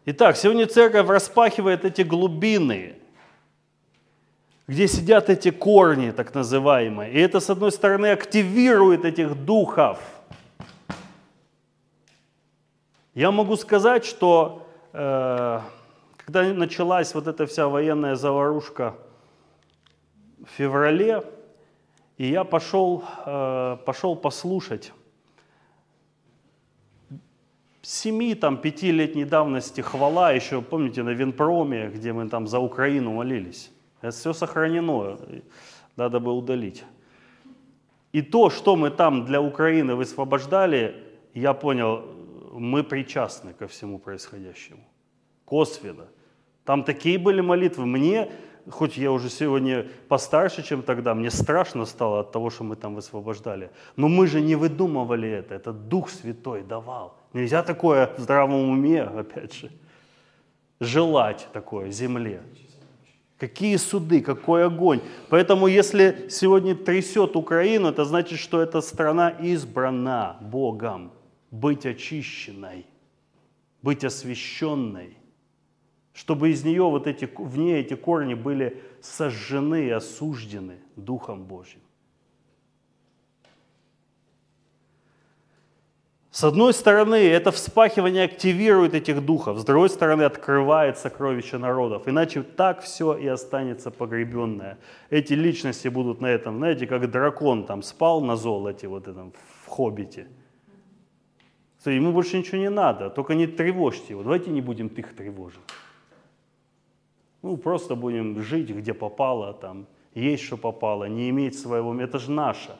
Итак, 0.06 0.38
сегодня 0.38 0.66
церковь 0.66 1.08
распахивает 1.08 1.86
эти 1.86 2.02
глубины, 2.02 2.96
где 4.68 4.88
сидят 4.88 5.30
эти 5.30 5.52
корни, 5.52 6.12
так 6.12 6.34
называемые. 6.34 7.12
И 7.14 7.20
это, 7.20 7.40
с 7.40 7.50
одной 7.50 7.72
стороны, 7.72 8.08
активирует 8.08 9.06
этих 9.06 9.36
духов– 9.46 10.00
я 13.20 13.32
могу 13.32 13.58
сказать, 13.58 14.06
что 14.06 14.66
э, 14.94 15.60
когда 16.30 16.54
началась 16.54 17.16
вот 17.16 17.26
эта 17.26 17.48
вся 17.48 17.68
военная 17.68 18.14
заварушка 18.14 18.94
в 20.38 20.48
феврале, 20.58 21.24
и 22.20 22.28
я 22.28 22.44
пошел, 22.44 23.04
э, 23.26 23.78
пошел 23.84 24.16
послушать 24.16 24.94
семи, 27.82 28.36
там, 28.36 28.58
пятилетней 28.58 29.26
давности 29.26 29.82
хвала, 29.82 30.32
еще, 30.32 30.62
помните, 30.62 31.02
на 31.02 31.10
Винпроме, 31.10 31.90
где 31.90 32.14
мы 32.14 32.30
там 32.30 32.46
за 32.46 32.60
Украину 32.60 33.14
молились. 33.14 33.72
Это 34.02 34.12
все 34.12 34.34
сохранено, 34.34 35.18
надо 35.96 36.20
бы 36.20 36.32
удалить. 36.32 36.84
И 38.12 38.22
то, 38.22 38.52
что 38.52 38.76
мы 38.76 38.92
там 38.92 39.26
для 39.26 39.42
Украины 39.42 39.96
высвобождали, 39.96 40.94
я 41.34 41.54
понял, 41.54 42.04
мы 42.54 42.84
причастны 42.84 43.54
ко 43.54 43.68
всему 43.68 43.98
происходящему. 43.98 44.84
Косвенно. 45.46 46.06
Там 46.70 46.84
такие 46.84 47.18
были 47.18 47.42
молитвы. 47.42 47.88
Мне, 47.88 48.30
хоть 48.70 48.96
я 48.96 49.12
уже 49.12 49.32
сегодня 49.32 49.88
постарше, 50.08 50.62
чем 50.62 50.84
тогда, 50.84 51.16
мне 51.16 51.32
страшно 51.32 51.86
стало 51.86 52.20
от 52.20 52.32
того, 52.32 52.52
что 52.52 52.64
мы 52.64 52.76
там 52.76 52.94
высвобождали. 52.94 53.72
Но 53.96 54.08
мы 54.08 54.28
же 54.28 54.40
не 54.40 54.54
выдумывали 54.54 55.28
это. 55.28 55.56
Это 55.56 55.74
Дух 55.74 56.12
Святой 56.12 56.62
давал. 56.62 57.18
Нельзя 57.34 57.64
такое 57.64 58.14
в 58.16 58.22
здравом 58.22 58.70
уме, 58.70 59.02
опять 59.02 59.56
же, 59.56 59.72
желать 60.80 61.48
такое 61.54 61.90
земле. 61.90 62.44
Какие 63.40 63.78
суды, 63.78 64.22
какой 64.22 64.64
огонь. 64.64 65.02
Поэтому 65.30 65.66
если 65.66 66.28
сегодня 66.30 66.76
трясет 66.76 67.36
Украину, 67.36 67.88
это 67.88 68.06
значит, 68.06 68.38
что 68.38 68.62
эта 68.62 68.82
страна 68.82 69.32
избрана 69.32 70.38
Богом 70.40 71.14
быть 71.50 71.88
очищенной, 71.88 72.86
быть 73.82 74.04
освященной. 74.04 75.19
Чтобы 76.14 76.50
из 76.50 76.64
нее 76.64 76.84
вот 76.84 77.08
эти, 77.08 77.30
в 77.38 77.58
ней 77.58 77.80
эти 77.80 77.96
корни 77.96 78.34
были 78.34 78.82
сожжены 79.02 79.88
и 79.88 79.90
осуждены 79.90 80.78
Духом 80.96 81.44
Божьим. 81.44 81.82
С 86.32 86.44
одной 86.44 86.74
стороны, 86.74 87.16
это 87.16 87.52
вспахивание 87.52 88.24
активирует 88.24 88.94
этих 88.94 89.26
духов, 89.26 89.58
с 89.58 89.66
другой 89.66 89.90
стороны, 89.90 90.24
открывает 90.24 90.98
сокровища 90.98 91.58
народов. 91.58 92.08
Иначе 92.08 92.44
так 92.44 92.82
все 92.82 93.18
и 93.18 93.28
останется 93.28 93.92
погребенное. 93.92 94.78
Эти 95.10 95.34
личности 95.34 95.88
будут 95.88 96.22
на 96.22 96.28
этом, 96.28 96.58
знаете, 96.58 96.86
как 96.86 97.10
дракон 97.10 97.66
там 97.66 97.82
спал 97.82 98.22
на 98.22 98.36
золоте, 98.36 98.88
вот 98.88 99.08
этом, 99.08 99.34
в 99.66 99.68
хоббите. 99.68 100.28
Ему 101.86 102.14
больше 102.14 102.38
ничего 102.38 102.58
не 102.58 102.70
надо, 102.70 103.10
только 103.10 103.34
не 103.34 103.48
тревожьте 103.48 104.08
его. 104.10 104.24
Давайте 104.24 104.52
не 104.52 104.62
будем 104.62 104.88
их 104.88 105.16
тревожить. 105.16 105.60
Ну, 107.42 107.58
просто 107.58 107.96
будем 107.96 108.42
жить, 108.42 108.70
где 108.70 108.94
попало, 108.94 109.54
там, 109.54 109.86
есть, 110.14 110.44
что 110.44 110.58
попало, 110.58 111.06
не 111.06 111.30
иметь 111.30 111.58
своего. 111.58 111.96
Это 112.00 112.20
же 112.20 112.32
наше. 112.32 112.72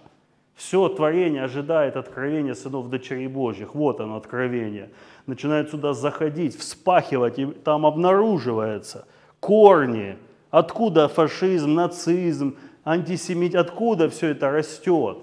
Все 0.56 0.90
творение 0.90 1.44
ожидает 1.44 1.96
откровения 1.96 2.54
сынов 2.54 2.90
дочерей 2.90 3.28
Божьих. 3.28 3.76
Вот 3.76 4.02
оно, 4.02 4.18
откровение. 4.18 4.90
Начинает 5.26 5.70
сюда 5.72 5.94
заходить, 5.94 6.58
вспахивать, 6.58 7.40
и 7.40 7.46
там 7.46 7.86
обнаруживается 7.86 9.08
корни. 9.40 10.18
Откуда 10.52 11.08
фашизм, 11.08 11.76
нацизм, 11.76 12.58
антисемит, 12.84 13.56
откуда 13.56 14.10
все 14.10 14.30
это 14.30 14.52
растет? 14.52 15.20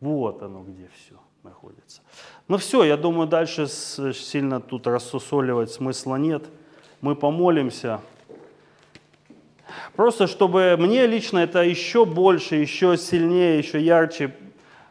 Вот 0.00 0.42
оно 0.42 0.62
где 0.62 0.90
все 0.94 1.14
находится. 1.42 2.02
Ну 2.48 2.58
все, 2.58 2.84
я 2.84 2.98
думаю, 2.98 3.28
дальше 3.28 3.66
сильно 3.66 4.60
тут 4.60 4.86
рассусоливать 4.86 5.70
смысла 5.70 6.16
нет. 6.16 6.44
Мы 7.00 7.16
помолимся. 7.16 8.00
Просто 9.94 10.26
чтобы 10.26 10.76
мне 10.78 11.06
лично 11.06 11.38
это 11.38 11.62
еще 11.62 12.04
больше, 12.04 12.56
еще 12.56 12.96
сильнее, 12.96 13.58
еще 13.58 13.80
ярче 13.80 14.34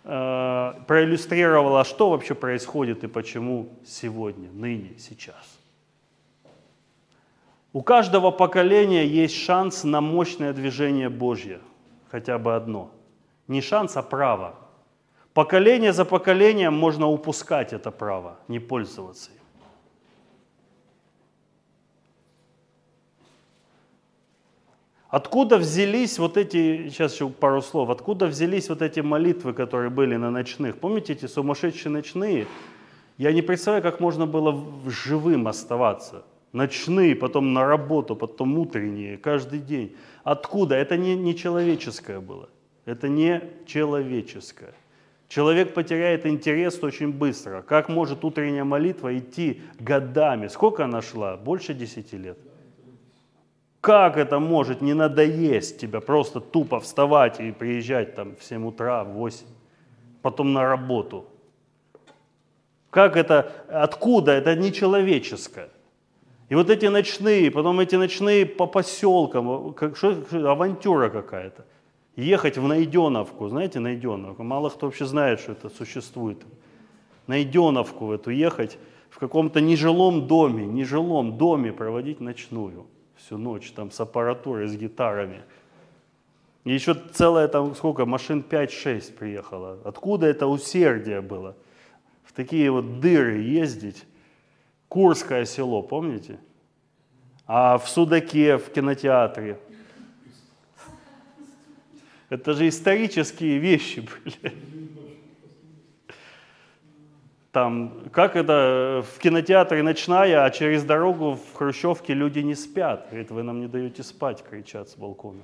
э, 0.03 0.73
проиллюстрировало, 0.87 1.83
что 1.83 2.09
вообще 2.09 2.35
происходит 2.35 3.03
и 3.03 3.07
почему 3.07 3.69
сегодня, 3.85 4.49
ныне, 4.51 4.91
сейчас. 4.97 5.57
У 7.73 7.81
каждого 7.81 8.31
поколения 8.31 9.05
есть 9.05 9.35
шанс 9.35 9.83
на 9.83 10.01
мощное 10.01 10.53
движение 10.53 11.09
Божье, 11.09 11.59
хотя 12.09 12.37
бы 12.37 12.55
одно. 12.55 12.91
Не 13.47 13.61
шанс, 13.61 13.97
а 13.97 14.01
право. 14.01 14.55
Поколение 15.33 15.93
за 15.93 16.03
поколением 16.03 16.73
можно 16.73 17.07
упускать 17.07 17.73
это 17.73 17.91
право, 17.91 18.39
не 18.47 18.59
пользоваться 18.59 19.29
Откуда 25.09 25.57
взялись 25.57 26.19
вот 26.19 26.35
эти, 26.35 26.89
сейчас 26.89 27.13
еще 27.13 27.29
пару 27.29 27.61
слов, 27.61 27.89
откуда 27.89 28.27
взялись 28.27 28.67
вот 28.67 28.81
эти 28.81 28.99
молитвы, 28.99 29.53
которые 29.53 29.89
были 29.89 30.17
на 30.17 30.31
ночных? 30.31 30.77
Помните 30.77 31.13
эти 31.13 31.27
сумасшедшие 31.27 31.91
ночные? 31.91 32.45
Я 33.17 33.31
не 33.31 33.41
представляю, 33.41 33.83
как 33.83 34.01
можно 34.01 34.25
было 34.25 34.65
живым 34.85 35.47
оставаться. 35.47 36.23
Ночные, 36.51 37.15
потом 37.15 37.53
на 37.53 37.65
работу, 37.65 38.15
потом 38.15 38.57
утренние, 38.59 39.17
каждый 39.17 39.59
день. 39.59 39.95
Откуда? 40.23 40.75
Это 40.75 40.97
не, 40.97 41.15
не 41.15 41.35
человеческое 41.35 42.19
было. 42.19 42.49
Это 42.85 43.07
не 43.07 43.41
человеческое. 43.65 44.73
Человек 45.29 45.73
потеряет 45.73 46.25
интерес 46.25 46.83
очень 46.83 47.13
быстро. 47.13 47.61
Как 47.61 47.89
может 47.89 48.25
утренняя 48.25 48.63
молитва 48.63 49.17
идти 49.17 49.61
годами? 49.79 50.47
Сколько 50.47 50.85
она 50.85 51.01
шла? 51.01 51.37
Больше 51.37 51.73
десяти 51.73 52.17
лет. 52.17 52.37
Как 53.81 54.17
это 54.17 54.39
может 54.39 54.81
не 54.81 54.93
надоесть 54.93 55.79
тебя 55.79 56.01
просто 56.01 56.39
тупо 56.39 56.79
вставать 56.79 57.39
и 57.39 57.51
приезжать 57.51 58.15
там 58.15 58.35
в 58.35 58.43
7 58.43 58.67
утра, 58.67 59.03
в 59.03 59.13
8, 59.13 59.45
потом 60.21 60.53
на 60.53 60.63
работу? 60.63 61.25
Как 62.89 63.15
это, 63.15 63.51
откуда? 63.69 64.31
Это 64.31 64.55
нечеловеческое. 64.55 65.69
И 66.49 66.55
вот 66.55 66.69
эти 66.69 66.85
ночные, 66.85 67.51
потом 67.51 67.79
эти 67.79 67.95
ночные 67.95 68.45
по 68.45 68.67
поселкам, 68.67 69.73
как, 69.73 69.97
что, 69.97 70.15
авантюра 70.31 71.09
какая-то. 71.09 71.65
Ехать 72.15 72.57
в 72.57 72.67
Найденовку, 72.67 73.47
знаете, 73.49 73.79
Найденовку, 73.79 74.43
мало 74.43 74.69
кто 74.69 74.87
вообще 74.87 75.05
знает, 75.05 75.39
что 75.39 75.51
это 75.51 75.69
существует. 75.69 76.43
Найденовку 77.27 78.11
эту 78.13 78.31
ехать, 78.31 78.79
в 79.09 79.19
каком-то 79.19 79.61
нежилом 79.61 80.27
доме, 80.27 80.65
нежилом 80.65 81.37
доме 81.37 81.71
проводить 81.73 82.21
ночную 82.21 82.87
всю 83.17 83.38
ночь 83.38 83.71
там 83.71 83.91
с 83.91 83.99
аппаратурой, 83.99 84.67
с 84.67 84.75
гитарами. 84.75 85.43
И 86.63 86.73
еще 86.73 86.93
целая 86.93 87.47
там, 87.47 87.75
сколько, 87.75 88.06
машин 88.06 88.43
5-6 88.47 89.13
приехало. 89.13 89.80
Откуда 89.84 90.27
это 90.27 90.47
усердие 90.47 91.21
было? 91.21 91.56
В 92.23 92.34
такие 92.34 92.69
вот 92.69 92.99
дыры 92.99 93.38
ездить. 93.38 94.06
Курское 94.89 95.45
село, 95.45 95.82
помните? 95.82 96.39
А 97.45 97.77
в 97.77 97.88
Судаке, 97.88 98.58
в 98.58 98.69
кинотеатре. 98.71 99.60
Это 102.30 102.53
же 102.53 102.67
исторические 102.67 103.58
вещи 103.58 104.01
были 104.01 104.53
там, 107.57 108.03
как 108.11 108.35
это 108.35 109.03
в 109.15 109.17
кинотеатре 109.17 109.81
ночная, 109.81 110.43
а 110.43 110.51
через 110.51 110.83
дорогу 110.83 111.31
в 111.31 111.57
Хрущевке 111.57 112.13
люди 112.13 112.37
не 112.37 112.53
спят. 112.53 113.07
Говорит, 113.09 113.31
вы 113.31 113.41
нам 113.41 113.61
не 113.61 113.67
даете 113.67 114.03
спать, 114.03 114.43
кричат 114.47 114.89
с 114.89 114.95
балкона. 114.95 115.41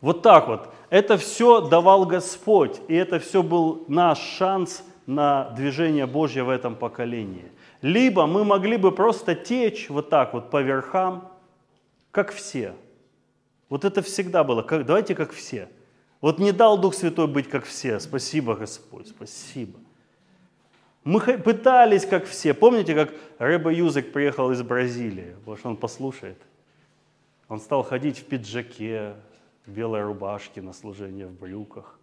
Вот 0.00 0.22
так 0.22 0.48
вот. 0.48 0.68
Это 0.90 1.16
все 1.16 1.60
давал 1.60 2.06
Господь, 2.06 2.80
и 2.88 2.94
это 2.96 3.20
все 3.20 3.44
был 3.44 3.84
наш 3.86 4.18
шанс 4.18 4.82
на 5.06 5.50
движение 5.50 6.06
Божье 6.06 6.42
в 6.42 6.50
этом 6.50 6.74
поколении. 6.74 7.44
Либо 7.80 8.26
мы 8.26 8.44
могли 8.44 8.78
бы 8.78 8.90
просто 8.90 9.36
течь 9.36 9.88
вот 9.90 10.10
так 10.10 10.34
вот 10.34 10.50
по 10.50 10.60
верхам, 10.60 11.30
как 12.10 12.32
все. 12.32 12.74
Вот 13.68 13.84
это 13.84 14.02
всегда 14.02 14.42
было. 14.42 14.62
Как, 14.62 14.84
давайте 14.84 15.14
как 15.14 15.30
все. 15.30 15.68
Вот 16.20 16.38
не 16.38 16.52
дал 16.52 16.78
Дух 16.78 16.94
Святой 16.94 17.28
быть 17.28 17.48
как 17.48 17.64
все. 17.64 18.00
Спасибо, 18.00 18.54
Господь, 18.54 19.08
спасибо. 19.08 19.78
Мы 21.04 21.20
пытались 21.20 22.04
как 22.04 22.26
все. 22.26 22.54
Помните, 22.54 22.94
как 22.94 23.14
Рэба 23.38 23.72
Юзек 23.72 24.12
приехал 24.12 24.50
из 24.50 24.62
Бразилии? 24.62 25.34
Потому 25.38 25.56
что 25.56 25.68
он 25.70 25.76
послушает. 25.76 26.38
Он 27.48 27.60
стал 27.60 27.82
ходить 27.82 28.18
в 28.18 28.24
пиджаке, 28.24 29.14
в 29.64 29.70
белой 29.70 30.02
рубашке 30.02 30.60
на 30.60 30.72
служение, 30.72 31.26
в 31.26 31.38
брюках. 31.38 31.98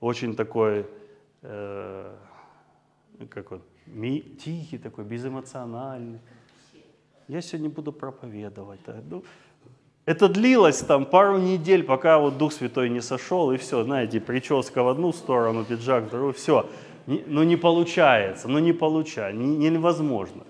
Очень 0.00 0.36
такой, 0.36 0.86
э, 1.42 2.16
как 3.30 3.52
он, 3.52 3.62
ми, 3.86 4.20
тихий 4.20 4.78
такой, 4.78 5.04
безэмоциональный. 5.04 6.20
Я 7.26 7.40
сегодня 7.40 7.70
буду 7.70 7.92
проповедовать. 7.92 8.80
Ну, 9.08 9.24
это 10.06 10.28
длилось 10.28 10.80
там 10.80 11.06
пару 11.06 11.38
недель, 11.38 11.82
пока 11.82 12.18
вот 12.18 12.36
Дух 12.36 12.52
Святой 12.52 12.90
не 12.90 13.00
сошел, 13.00 13.52
и 13.52 13.56
все, 13.56 13.84
знаете, 13.84 14.20
прическа 14.20 14.82
в 14.82 14.88
одну 14.88 15.12
сторону, 15.12 15.64
пиджак 15.64 16.04
в 16.04 16.10
другую, 16.10 16.34
все. 16.34 16.68
Ну 17.06 17.42
не 17.42 17.56
получается, 17.56 18.48
ну 18.48 18.58
не 18.58 18.72
получается, 18.72 19.38
невозможно. 19.38 20.44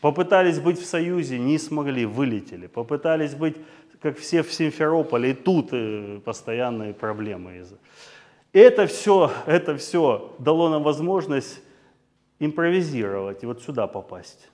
Попытались 0.00 0.60
быть 0.60 0.78
в 0.78 0.84
Союзе, 0.84 1.38
не 1.38 1.58
смогли, 1.58 2.04
вылетели. 2.04 2.66
Попытались 2.66 3.34
быть, 3.34 3.56
как 4.00 4.18
все 4.18 4.42
в 4.42 4.52
Симферополе, 4.52 5.30
и 5.30 5.34
тут 5.34 5.68
э, 5.72 6.20
постоянные 6.24 6.92
проблемы. 6.92 7.58
из 7.58 7.72
Это 8.52 8.86
все, 8.86 9.30
это 9.46 9.76
все 9.76 10.34
дало 10.38 10.68
нам 10.68 10.82
возможность 10.82 11.62
импровизировать 12.40 13.42
и 13.42 13.46
вот 13.46 13.62
сюда 13.62 13.86
попасть. 13.86 14.50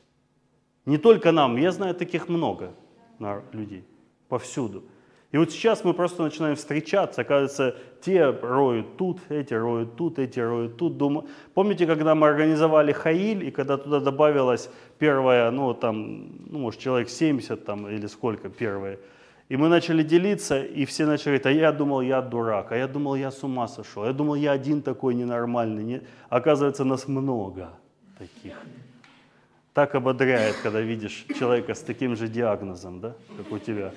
Не 0.87 0.99
только 0.99 1.33
нам, 1.33 1.57
я 1.57 1.73
знаю 1.73 1.95
таких 1.95 2.29
много 2.29 2.73
людей 3.53 3.85
повсюду. 4.29 4.85
И 5.31 5.37
вот 5.37 5.51
сейчас 5.51 5.85
мы 5.85 5.93
просто 5.93 6.23
начинаем 6.23 6.57
встречаться, 6.57 7.21
оказывается, 7.21 7.77
те 8.01 8.31
роют 8.31 8.97
тут, 8.97 9.19
эти 9.29 9.53
роют 9.53 9.95
тут, 9.97 10.19
эти 10.19 10.41
роют 10.41 10.79
тут. 10.79 10.97
Думаю, 10.97 11.27
помните, 11.53 11.87
когда 11.87 12.15
мы 12.15 12.29
организовали 12.29 12.93
Хаиль, 12.93 13.45
и 13.45 13.51
когда 13.51 13.77
туда 13.77 14.01
добавилась 14.01 14.71
первая, 14.99 15.51
ну 15.51 15.75
там, 15.75 16.47
ну 16.47 16.61
может 16.61 16.81
человек 16.81 17.11
70 17.11 17.63
там 17.63 17.87
или 17.89 18.07
сколько 18.07 18.49
первые, 18.49 18.99
и 19.51 19.57
мы 19.57 19.69
начали 19.69 20.03
делиться, 20.03 20.63
и 20.63 20.87
все 20.87 21.05
начали 21.05 21.39
говорить, 21.39 21.47
а 21.47 21.51
я 21.51 21.73
думал, 21.73 22.01
я 22.01 22.23
дурак, 22.23 22.73
а 22.73 22.77
я 22.77 22.89
думал, 22.89 23.15
я 23.15 23.31
с 23.31 23.43
ума 23.43 23.69
сошел, 23.69 24.07
я 24.07 24.13
думал, 24.13 24.35
я 24.35 24.53
один 24.53 24.81
такой 24.81 25.15
ненормальный. 25.15 25.85
Не... 25.85 26.03
Оказывается, 26.31 26.85
нас 26.85 27.07
много 27.07 27.71
таких. 28.19 28.55
Так 29.75 29.95
ободряет, 29.95 30.57
когда 30.63 30.81
видишь 30.81 31.27
человека 31.39 31.75
с 31.75 31.81
таким 31.81 32.17
же 32.17 32.29
диагнозом, 32.29 33.01
да, 33.01 33.15
как 33.37 33.53
у 33.53 33.59
тебя. 33.59 33.93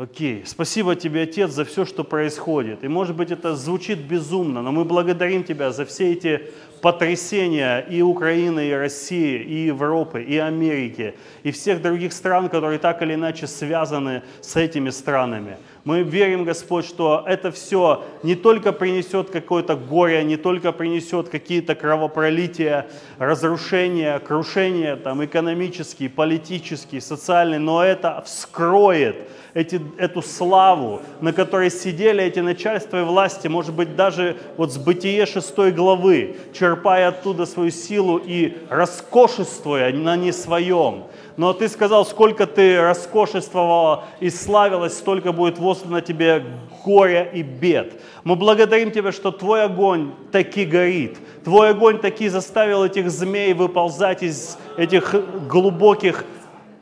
Окей, 0.00 0.44
спасибо 0.46 0.96
тебе, 0.96 1.24
Отец, 1.24 1.50
за 1.50 1.66
все, 1.66 1.84
что 1.84 2.04
происходит. 2.04 2.82
И 2.84 2.88
может 2.88 3.14
быть 3.14 3.30
это 3.30 3.54
звучит 3.54 3.98
безумно, 3.98 4.62
но 4.62 4.72
мы 4.72 4.86
благодарим 4.86 5.44
Тебя 5.44 5.72
за 5.72 5.84
все 5.84 6.12
эти 6.12 6.40
потрясения 6.80 7.80
и 7.80 8.00
Украины, 8.00 8.68
и 8.68 8.72
России, 8.72 9.38
и 9.42 9.66
Европы, 9.66 10.22
и 10.22 10.38
Америки, 10.38 11.14
и 11.42 11.50
всех 11.50 11.82
других 11.82 12.14
стран, 12.14 12.48
которые 12.48 12.78
так 12.78 13.02
или 13.02 13.12
иначе 13.12 13.46
связаны 13.46 14.22
с 14.40 14.56
этими 14.56 14.88
странами. 14.88 15.58
Мы 15.84 16.02
верим, 16.02 16.44
Господь, 16.44 16.86
что 16.86 17.22
это 17.26 17.50
все 17.50 18.04
не 18.22 18.34
только 18.34 18.72
принесет 18.72 19.28
какое-то 19.28 19.76
горе, 19.76 20.24
не 20.24 20.36
только 20.36 20.72
принесет 20.72 21.28
какие-то 21.28 21.74
кровопролития, 21.74 22.86
разрушения, 23.18 24.18
крушения 24.18 24.96
там, 24.96 25.22
экономические, 25.22 26.08
политические, 26.08 27.02
социальные, 27.02 27.60
но 27.60 27.82
это 27.84 28.22
вскроет 28.24 29.28
эти, 29.54 29.80
эту 29.98 30.22
славу, 30.22 31.02
на 31.20 31.32
которой 31.32 31.70
сидели 31.70 32.22
эти 32.22 32.40
начальства 32.40 33.00
и 33.00 33.04
власти, 33.04 33.48
может 33.48 33.74
быть, 33.74 33.96
даже 33.96 34.36
вот 34.56 34.72
с 34.72 34.78
Бытие 34.78 35.26
6 35.26 35.74
главы, 35.74 36.36
черпая 36.52 37.08
оттуда 37.08 37.46
свою 37.46 37.70
силу 37.70 38.18
и 38.18 38.56
роскошествуя 38.68 39.92
на 39.92 40.16
не 40.16 40.32
своем. 40.32 41.04
Но 41.36 41.52
ты 41.52 41.68
сказал, 41.68 42.04
сколько 42.04 42.46
ты 42.46 42.80
роскошествовала 42.80 44.04
и 44.20 44.28
славилась, 44.30 44.98
столько 44.98 45.32
будет 45.32 45.58
воздано 45.58 46.00
тебе 46.00 46.44
горя 46.84 47.24
и 47.24 47.42
бед. 47.42 48.00
Мы 48.24 48.36
благодарим 48.36 48.90
Тебя, 48.90 49.12
что 49.12 49.30
Твой 49.30 49.64
огонь 49.64 50.12
таки 50.32 50.64
горит. 50.64 51.18
Твой 51.44 51.70
огонь 51.70 51.98
таки 51.98 52.28
заставил 52.28 52.84
этих 52.84 53.10
змей 53.10 53.54
выползать 53.54 54.22
из 54.22 54.58
этих 54.76 55.14
глубоких 55.48 56.24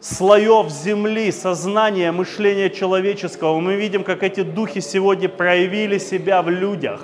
слоев 0.00 0.70
земли, 0.70 1.32
сознания, 1.32 2.12
мышления 2.12 2.70
человеческого. 2.70 3.60
Мы 3.60 3.76
видим, 3.76 4.04
как 4.04 4.22
эти 4.22 4.42
духи 4.42 4.80
сегодня 4.80 5.28
проявили 5.28 5.98
себя 5.98 6.42
в 6.42 6.50
людях 6.50 7.02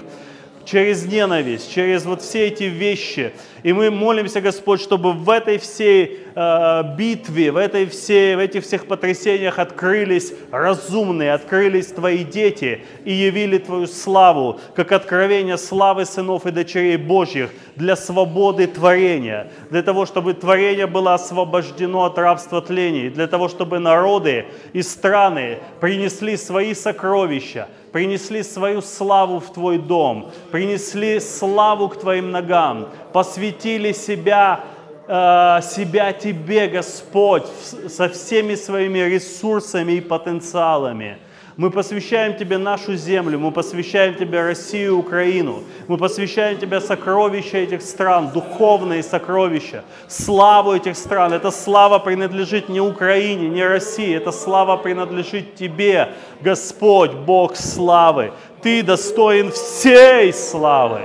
через 0.64 1.04
ненависть, 1.04 1.72
через 1.72 2.04
вот 2.04 2.22
все 2.22 2.46
эти 2.46 2.64
вещи. 2.64 3.32
И 3.62 3.72
мы 3.72 3.90
молимся, 3.90 4.40
Господь, 4.40 4.80
чтобы 4.80 5.12
в 5.12 5.30
этой 5.30 5.58
всей 5.58 6.20
э, 6.34 6.82
битве, 6.96 7.50
в, 7.50 7.56
этой 7.56 7.86
всей, 7.86 8.36
в 8.36 8.38
этих 8.38 8.64
всех 8.64 8.86
потрясениях 8.86 9.58
открылись 9.58 10.32
разумные, 10.50 11.32
открылись 11.32 11.86
Твои 11.86 12.24
дети 12.24 12.82
и 13.04 13.12
явили 13.12 13.58
Твою 13.58 13.86
славу, 13.86 14.60
как 14.74 14.92
откровение 14.92 15.56
славы 15.56 16.04
сынов 16.04 16.46
и 16.46 16.50
дочерей 16.50 16.96
Божьих 16.96 17.50
для 17.76 17.96
свободы 17.96 18.66
творения, 18.66 19.50
для 19.70 19.82
того, 19.82 20.06
чтобы 20.06 20.34
творение 20.34 20.86
было 20.86 21.14
освобождено 21.14 22.04
от 22.04 22.18
рабства 22.18 22.60
тлений, 22.60 23.08
для 23.08 23.26
того, 23.26 23.48
чтобы 23.48 23.78
народы 23.78 24.46
и 24.72 24.82
страны 24.82 25.58
принесли 25.80 26.36
свои 26.36 26.74
сокровища, 26.74 27.68
принесли 27.94 28.42
свою 28.42 28.82
славу 28.82 29.38
в 29.38 29.52
Твой 29.52 29.78
дом, 29.78 30.32
принесли 30.50 31.20
славу 31.20 31.88
к 31.88 31.96
Твоим 31.96 32.32
ногам, 32.32 32.88
посвятили 33.12 33.92
себя, 33.92 34.64
э, 35.06 35.60
себя 35.62 36.12
Тебе, 36.12 36.66
Господь, 36.66 37.46
со 37.88 38.08
всеми 38.08 38.56
своими 38.56 38.98
ресурсами 38.98 39.92
и 39.92 40.00
потенциалами. 40.00 41.18
Мы 41.56 41.70
посвящаем 41.70 42.34
Тебе 42.34 42.58
нашу 42.58 42.96
землю, 42.96 43.38
мы 43.38 43.52
посвящаем 43.52 44.16
Тебе 44.16 44.42
Россию 44.42 44.98
Украину, 44.98 45.62
мы 45.86 45.96
посвящаем 45.96 46.58
Тебе 46.58 46.80
сокровища 46.80 47.58
этих 47.58 47.80
стран, 47.82 48.30
духовные 48.34 49.04
сокровища, 49.04 49.84
славу 50.08 50.74
этих 50.74 50.96
стран. 50.96 51.32
Эта 51.32 51.52
слава 51.52 52.00
принадлежит 52.00 52.68
не 52.68 52.80
Украине, 52.80 53.48
не 53.48 53.64
России, 53.64 54.16
эта 54.16 54.32
слава 54.32 54.76
принадлежит 54.76 55.54
Тебе, 55.54 56.08
Господь, 56.40 57.12
Бог 57.12 57.54
славы. 57.54 58.32
Ты 58.60 58.82
достоин 58.82 59.52
всей 59.52 60.32
славы. 60.32 61.02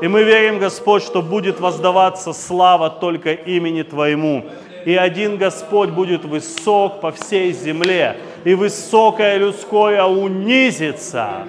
И 0.00 0.08
мы 0.08 0.24
верим, 0.24 0.58
Господь, 0.58 1.04
что 1.04 1.22
будет 1.22 1.60
воздаваться 1.60 2.32
слава 2.32 2.90
только 2.90 3.34
имени 3.34 3.82
Твоему. 3.82 4.46
И 4.84 4.96
один 4.96 5.36
Господь 5.36 5.90
будет 5.90 6.24
высок 6.24 7.00
по 7.00 7.12
всей 7.12 7.52
земле, 7.52 8.16
и 8.44 8.54
высокое 8.54 9.36
людское 9.36 10.02
унизится. 10.04 11.46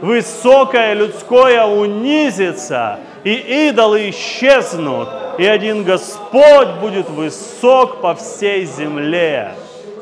Высокое 0.00 0.94
людское 0.94 1.64
унизится, 1.64 2.98
и 3.22 3.68
идолы 3.68 4.10
исчезнут, 4.10 5.08
и 5.38 5.46
один 5.46 5.84
Господь 5.84 6.68
будет 6.80 7.08
высок 7.08 8.00
по 8.00 8.14
всей 8.16 8.64
земле. 8.64 9.52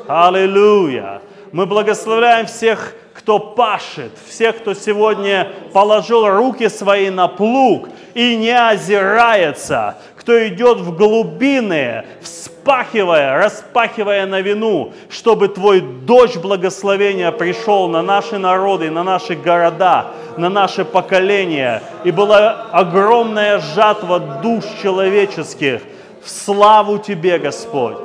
Аллилуйя! 0.09 1.21
Мы 1.53 1.67
благословляем 1.67 2.47
всех 2.47 2.95
кто 3.21 3.39
пашет, 3.39 4.13
всех, 4.27 4.59
кто 4.59 4.73
сегодня 4.73 5.53
положил 5.75 6.27
руки 6.27 6.71
свои 6.71 7.11
на 7.11 7.29
плуг 7.29 7.91
и 8.15 8.35
не 8.37 8.51
озирается, 8.51 9.99
кто 10.17 10.49
идет 10.49 10.79
в 10.79 10.97
глубины, 10.97 12.07
вспахивая, 12.23 12.60
распахивая 12.71 14.27
на 14.27 14.41
вину, 14.41 14.93
чтобы 15.09 15.49
Твой 15.49 15.81
дождь 15.81 16.37
благословения 16.37 17.33
пришел 17.33 17.89
на 17.89 18.03
наши 18.03 18.39
народы, 18.39 18.91
на 18.91 19.03
наши 19.03 19.35
города, 19.35 20.07
на 20.37 20.49
наше 20.49 20.85
поколение, 20.85 21.83
и 22.05 22.11
была 22.11 22.67
огромная 22.73 23.59
жатва 23.59 24.19
душ 24.19 24.65
человеческих. 24.83 25.81
В 26.23 26.31
славу 26.31 26.99
Тебе, 26.99 27.39
Господь! 27.39 27.97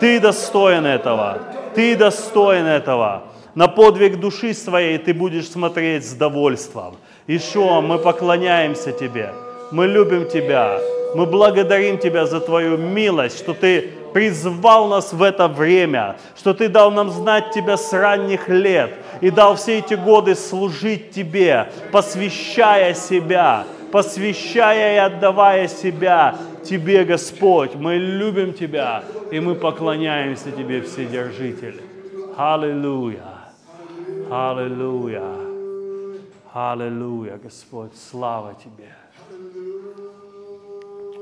Ты 0.00 0.20
достоин 0.20 0.86
этого! 0.86 1.38
Ты 1.74 1.96
достоин 1.96 2.66
этого! 2.66 3.22
на 3.54 3.68
подвиг 3.68 4.18
души 4.18 4.52
своей 4.54 4.98
ты 4.98 5.14
будешь 5.14 5.48
смотреть 5.48 6.04
с 6.04 6.12
довольством. 6.12 6.96
Ишуа, 7.26 7.80
мы 7.80 7.98
поклоняемся 7.98 8.92
Тебе, 8.92 9.32
мы 9.70 9.86
любим 9.86 10.28
Тебя, 10.28 10.78
мы 11.14 11.26
благодарим 11.26 11.98
Тебя 11.98 12.26
за 12.26 12.40
Твою 12.40 12.76
милость, 12.76 13.38
что 13.38 13.54
Ты 13.54 13.90
призвал 14.14 14.86
нас 14.88 15.12
в 15.12 15.22
это 15.22 15.48
время, 15.48 16.16
что 16.38 16.54
Ты 16.54 16.68
дал 16.68 16.90
нам 16.92 17.10
знать 17.10 17.50
Тебя 17.50 17.76
с 17.76 17.92
ранних 17.92 18.48
лет 18.48 18.94
и 19.20 19.28
дал 19.30 19.56
все 19.56 19.80
эти 19.80 19.94
годы 19.94 20.36
служить 20.36 21.10
Тебе, 21.10 21.68
посвящая 21.92 22.94
себя, 22.94 23.64
посвящая 23.90 24.94
и 24.94 24.98
отдавая 24.98 25.66
себя 25.66 26.36
Тебе, 26.64 27.04
Господь. 27.04 27.74
Мы 27.74 27.96
любим 27.96 28.54
Тебя 28.54 29.02
и 29.32 29.40
мы 29.40 29.56
поклоняемся 29.56 30.52
Тебе, 30.52 30.80
Вседержитель. 30.80 31.82
Аллилуйя. 32.36 33.34
Аллилуйя. 34.30 35.22
Аллилуйя, 36.52 37.36
Господь, 37.42 37.90
слава 38.10 38.54
Тебе. 38.54 39.03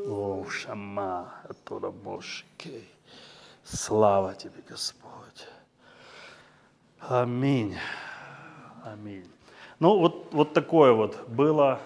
О, 0.06 0.44
Шама, 0.48 1.32
оттуда 1.48 1.92
Мошики. 2.04 2.82
Слава 3.62 4.34
Тебе, 4.34 4.62
Господь. 4.68 5.46
Аминь. 6.98 7.76
Аминь. 8.84 9.26
Ну, 9.78 9.98
вот, 9.98 10.28
вот 10.32 10.52
такое 10.52 10.92
вот 10.92 11.28
было 11.28 11.80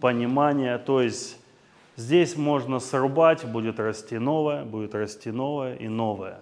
понимание, 0.00 0.76
то 0.78 1.00
есть 1.00 1.38
здесь 1.96 2.36
можно 2.36 2.80
срубать, 2.80 3.44
будет 3.46 3.80
расти 3.80 4.18
новое, 4.18 4.64
будет 4.64 4.94
расти 4.94 5.30
новое 5.30 5.76
и 5.76 5.88
новое. 5.88 6.40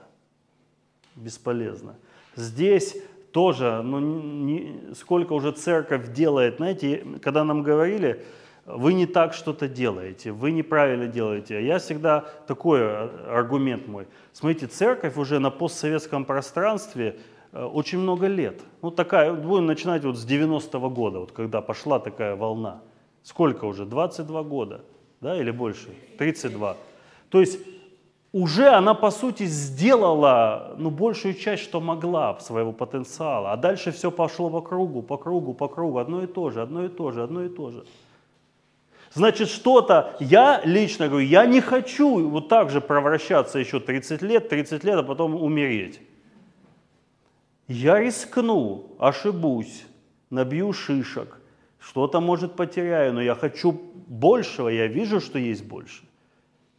Бесполезно. 1.15 1.95
Здесь 2.35 2.97
тоже, 3.31 3.81
ну, 3.83 4.01
не, 4.01 4.95
сколько 4.95 5.35
уже 5.35 5.53
церковь 5.53 6.13
делает, 6.13 6.57
знаете, 6.57 7.05
когда 7.23 7.45
нам 7.45 7.63
говорили, 7.63 8.25
вы 8.67 8.95
не 8.95 9.07
так 9.07 9.35
что-то 9.35 9.69
делаете, 9.69 10.33
вы 10.33 10.51
неправильно 10.51 11.07
делаете. 11.07 11.65
Я 11.65 11.79
всегда, 11.79 12.25
такой 12.47 13.09
аргумент 13.29 13.87
мой, 13.87 14.07
смотрите, 14.33 14.67
церковь 14.67 15.17
уже 15.17 15.39
на 15.39 15.51
постсоветском 15.51 16.25
пространстве 16.25 17.19
э, 17.53 17.63
очень 17.63 17.99
много 17.99 18.27
лет. 18.27 18.63
Ну 18.83 18.91
такая, 18.91 19.33
будем 19.33 19.67
начинать 19.67 20.05
вот 20.05 20.17
с 20.17 20.27
90-го 20.27 20.91
года, 20.91 21.21
вот 21.21 21.33
когда 21.33 21.61
пошла 21.61 21.99
такая 21.99 22.37
волна. 22.37 22.81
Сколько 23.23 23.65
уже? 23.65 23.85
22 23.85 24.43
года, 24.43 24.81
да, 25.21 25.39
или 25.39 25.51
больше? 25.51 25.89
32. 26.19 26.77
То 27.31 27.41
есть 27.41 27.59
уже 28.33 28.69
она, 28.69 28.95
по 28.95 29.11
сути, 29.11 29.45
сделала 29.45 30.75
ну, 30.77 30.91
большую 30.91 31.35
часть, 31.35 31.63
что 31.63 31.81
могла 31.81 32.39
своего 32.41 32.73
потенциала. 32.73 33.53
А 33.53 33.57
дальше 33.57 33.93
все 33.93 34.11
пошло 34.11 34.51
по 34.51 34.61
кругу, 34.61 35.03
по 35.03 35.17
кругу, 35.17 35.55
по 35.55 35.69
кругу. 35.69 35.99
Одно 35.99 36.23
и 36.23 36.27
то 36.27 36.51
же, 36.51 36.61
одно 36.61 36.85
и 36.85 36.89
то 36.89 37.13
же, 37.13 37.23
одно 37.23 37.45
и 37.45 37.49
то 37.49 37.71
же. 37.71 37.85
Значит, 39.15 39.49
что-то, 39.49 40.17
я 40.19 40.61
лично 40.65 41.09
говорю, 41.09 41.25
я 41.27 41.47
не 41.47 41.61
хочу 41.61 42.29
вот 42.29 42.49
так 42.49 42.71
же 42.71 42.81
провращаться 42.81 43.61
еще 43.61 43.79
30 43.79 44.23
лет, 44.23 44.49
30 44.49 44.83
лет, 44.83 44.97
а 44.97 45.03
потом 45.05 45.37
умереть. 45.37 46.01
Я 47.69 48.01
рискну, 48.01 48.97
ошибусь, 48.99 49.85
набью 50.31 50.73
шишек, 50.73 51.41
что-то, 51.79 52.21
может, 52.21 52.57
потеряю, 52.57 53.15
но 53.15 53.23
я 53.23 53.37
хочу 53.37 53.73
большего, 53.73 54.69
я 54.69 54.89
вижу, 54.89 55.21
что 55.21 55.39
есть 55.39 55.65
больше. 55.65 56.03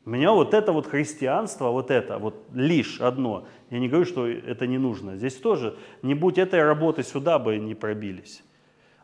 У 0.05 0.09
меня 0.09 0.33
вот 0.33 0.53
это 0.53 0.73
вот 0.73 0.87
христианство, 0.87 1.69
вот 1.69 1.89
это, 1.89 2.17
вот 2.17 2.35
лишь 2.53 2.99
одно. 2.99 3.47
Я 3.69 3.79
не 3.79 3.87
говорю, 3.87 4.05
что 4.05 4.27
это 4.27 4.67
не 4.67 4.77
нужно. 4.77 5.15
Здесь 5.15 5.35
тоже, 5.35 5.77
не 6.01 6.13
будь 6.13 6.37
этой 6.37 6.61
работы, 6.61 7.01
сюда 7.01 7.39
бы 7.39 7.57
не 7.57 7.75
пробились. 7.75 8.43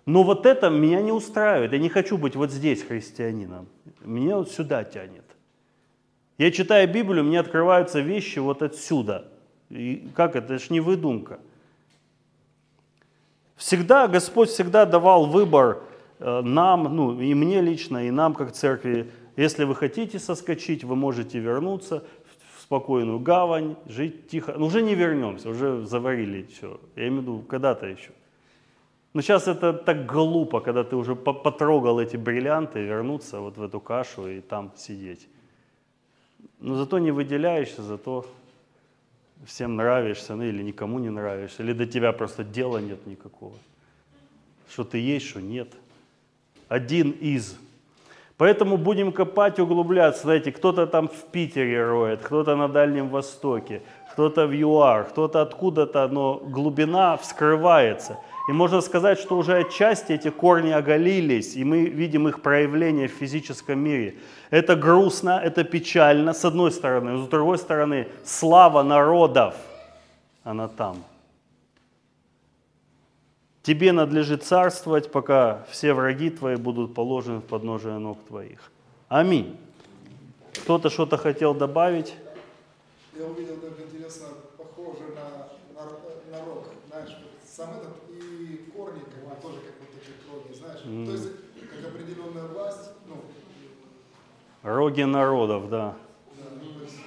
Но 0.05 0.23
вот 0.23 0.45
это 0.45 0.69
меня 0.69 1.01
не 1.01 1.11
устраивает. 1.11 1.73
Я 1.73 1.79
не 1.79 1.89
хочу 1.89 2.17
быть 2.17 2.35
вот 2.35 2.51
здесь 2.51 2.83
христианином. 2.83 3.67
Меня 4.03 4.37
вот 4.37 4.51
сюда 4.51 4.83
тянет. 4.83 5.23
Я 6.37 6.51
читаю 6.51 6.91
Библию, 6.91 7.23
мне 7.23 7.39
открываются 7.39 7.99
вещи 7.99 8.39
вот 8.39 8.63
отсюда. 8.63 9.27
И 9.69 10.09
как 10.15 10.35
это? 10.35 10.55
Это 10.55 10.63
же 10.63 10.73
не 10.73 10.79
выдумка. 10.79 11.39
Всегда, 13.55 14.07
Господь 14.07 14.49
всегда 14.49 14.87
давал 14.87 15.27
выбор 15.27 15.83
э, 16.17 16.41
нам, 16.41 16.95
ну 16.95 17.21
и 17.21 17.35
мне 17.35 17.61
лично, 17.61 18.07
и 18.07 18.09
нам 18.09 18.33
как 18.33 18.53
церкви. 18.53 19.11
Если 19.35 19.65
вы 19.65 19.75
хотите 19.75 20.17
соскочить, 20.17 20.83
вы 20.83 20.95
можете 20.95 21.37
вернуться 21.37 22.03
в 22.57 22.61
спокойную 22.63 23.19
гавань, 23.19 23.75
жить 23.85 24.27
тихо. 24.29 24.55
Ну 24.57 24.65
уже 24.65 24.81
не 24.81 24.95
вернемся, 24.95 25.49
уже 25.49 25.85
заварили 25.85 26.47
все. 26.51 26.81
Я 26.95 27.07
имею 27.07 27.19
в 27.19 27.23
виду, 27.23 27.39
когда-то 27.47 27.85
еще. 27.85 28.11
Но 29.13 29.21
сейчас 29.21 29.47
это 29.47 29.73
так 29.73 30.05
глупо, 30.05 30.61
когда 30.61 30.83
ты 30.83 30.95
уже 30.95 31.15
потрогал 31.15 31.99
эти 31.99 32.15
бриллианты, 32.15 32.79
вернуться 32.79 33.39
вот 33.39 33.57
в 33.57 33.63
эту 33.63 33.81
кашу 33.81 34.27
и 34.27 34.39
там 34.39 34.71
сидеть. 34.77 35.27
Но 36.59 36.75
зато 36.75 36.99
не 36.99 37.11
выделяешься, 37.11 37.81
зато 37.81 38.25
всем 39.45 39.75
нравишься, 39.75 40.35
ну 40.35 40.43
или 40.43 40.63
никому 40.63 40.99
не 40.99 41.09
нравишься, 41.09 41.63
или 41.63 41.73
до 41.73 41.85
тебя 41.85 42.13
просто 42.13 42.43
дела 42.43 42.77
нет 42.77 43.05
никакого. 43.05 43.55
Что 44.69 44.85
ты 44.85 44.97
есть, 44.99 45.27
что 45.27 45.41
нет. 45.41 45.67
Один 46.69 47.11
из. 47.11 47.57
Поэтому 48.37 48.77
будем 48.77 49.11
копать, 49.11 49.59
углубляться. 49.59 50.21
Знаете, 50.21 50.53
кто-то 50.53 50.87
там 50.87 51.09
в 51.09 51.25
Питере 51.31 51.85
роет, 51.85 52.21
кто-то 52.21 52.55
на 52.55 52.69
Дальнем 52.69 53.09
Востоке, 53.09 53.81
кто-то 54.13 54.47
в 54.47 54.53
ЮАР, 54.53 55.09
кто-то 55.09 55.41
откуда-то, 55.41 56.07
но 56.07 56.35
глубина 56.35 57.17
вскрывается– 57.17 58.17
и 58.47 58.51
можно 58.51 58.81
сказать, 58.81 59.19
что 59.19 59.37
уже 59.37 59.57
отчасти 59.57 60.13
эти 60.13 60.29
корни 60.29 60.71
оголились, 60.71 61.55
и 61.55 61.63
мы 61.63 61.85
видим 61.85 62.27
их 62.27 62.41
проявление 62.41 63.07
в 63.07 63.11
физическом 63.11 63.79
мире. 63.79 64.15
Это 64.49 64.75
грустно, 64.75 65.39
это 65.43 65.63
печально, 65.63 66.33
с 66.33 66.43
одной 66.43 66.71
стороны. 66.71 67.23
С 67.23 67.27
другой 67.27 67.57
стороны, 67.57 68.07
слава 68.25 68.83
народов, 68.83 69.55
она 70.43 70.67
там. 70.67 71.03
Тебе 73.63 73.91
надлежит 73.91 74.43
царствовать, 74.43 75.11
пока 75.11 75.63
все 75.69 75.93
враги 75.93 76.31
твои 76.31 76.55
будут 76.55 76.95
положены 76.95 77.37
в 77.37 77.43
подножие 77.43 77.99
ног 77.99 78.17
твоих. 78.27 78.71
Аминь. 79.07 79.55
Кто-то 80.63 80.89
что-то 80.89 81.17
хотел 81.17 81.53
добавить? 81.53 82.15
Я 83.15 83.25
увидел 83.25 83.57
так 83.57 83.73
интересно, 83.79 84.27
похоже 84.57 85.03
на, 85.15 85.79
на, 85.79 85.89
на 86.31 86.45
рок. 86.45 86.65
Знаешь, 86.89 87.15
сам 87.51 87.71
этот 87.71 88.01
Mm. 90.91 91.05
То 91.05 91.11
есть, 91.11 91.29
как 91.69 91.93
определенная 91.93 92.47
власть, 92.47 92.89
ну, 93.07 93.23
Роги 94.63 95.03
народов, 95.03 95.69
да. 95.69 95.95
да 96.37 96.43
то 96.43 96.83
есть, 96.83 96.97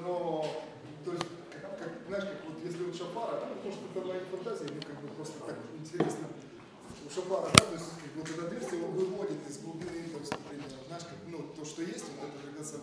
но, 0.00 0.46
то 1.04 1.12
есть, 1.12 1.26
как, 1.50 1.78
как, 1.78 1.90
знаешь, 2.08 2.24
как 2.24 2.38
вот 2.48 2.64
если 2.64 2.84
у 2.84 2.94
Шафара, 2.94 3.40
да, 3.40 3.48
может 3.64 3.80
это 3.94 4.06
мои 4.06 4.20
фантазии, 4.30 4.72
ну 4.72 4.80
как 4.80 5.00
бы 5.02 5.08
просто 5.08 5.38
так 5.44 5.56
интересно. 5.78 6.28
У 7.04 7.10
Шафара, 7.12 7.50
да, 7.52 7.64
то 7.64 7.74
есть 7.74 7.90
как 7.98 8.14
вот 8.16 8.30
это 8.30 8.46
отверстие 8.46 8.80
его 8.80 8.88
выводит 8.92 9.50
из 9.50 9.58
глубины, 9.58 10.08
то 10.08 10.18
есть, 10.18 10.32
например, 10.32 10.70
знаешь, 10.86 11.04
как, 11.04 11.18
ну, 11.26 11.38
то, 11.54 11.64
что 11.64 11.82
есть, 11.82 12.06
вот 12.08 12.30
это 12.30 12.80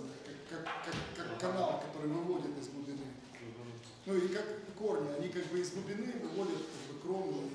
как, 0.50 0.64
как, 0.64 0.86
как, 0.86 0.96
как 1.16 1.40
канал, 1.40 1.82
который 1.88 2.12
выводит 2.12 2.58
из 2.60 2.68
глубины. 2.70 3.08
Ну 4.06 4.16
и 4.16 4.28
как 4.28 4.46
корни, 4.78 5.10
они 5.18 5.30
как 5.30 5.46
бы 5.48 5.60
из 5.60 5.72
глубины 5.72 6.14
выводят 6.22 6.58
как 6.58 6.96
бы 6.96 7.02
крону. 7.02 7.50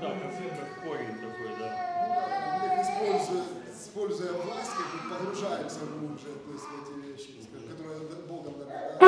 Да, 0.00 0.18
как 0.18 0.82
корень 0.82 1.14
такой, 1.14 1.50
да. 1.58 1.68
Ну, 2.02 2.66
да, 2.66 2.82
используя, 2.82 3.44
используя 3.72 4.32
власть, 4.32 4.72
как 4.72 4.86
бы 4.92 4.98
погружаемся 5.14 5.78
глубже 5.86 6.26
то 6.26 6.52
есть, 6.52 6.64
в 6.64 6.74
эти 6.82 6.92
вещи, 7.06 7.30
которые 7.70 8.00
Богом 8.28 8.54
даны. 8.58 8.70
Да? 8.70 8.98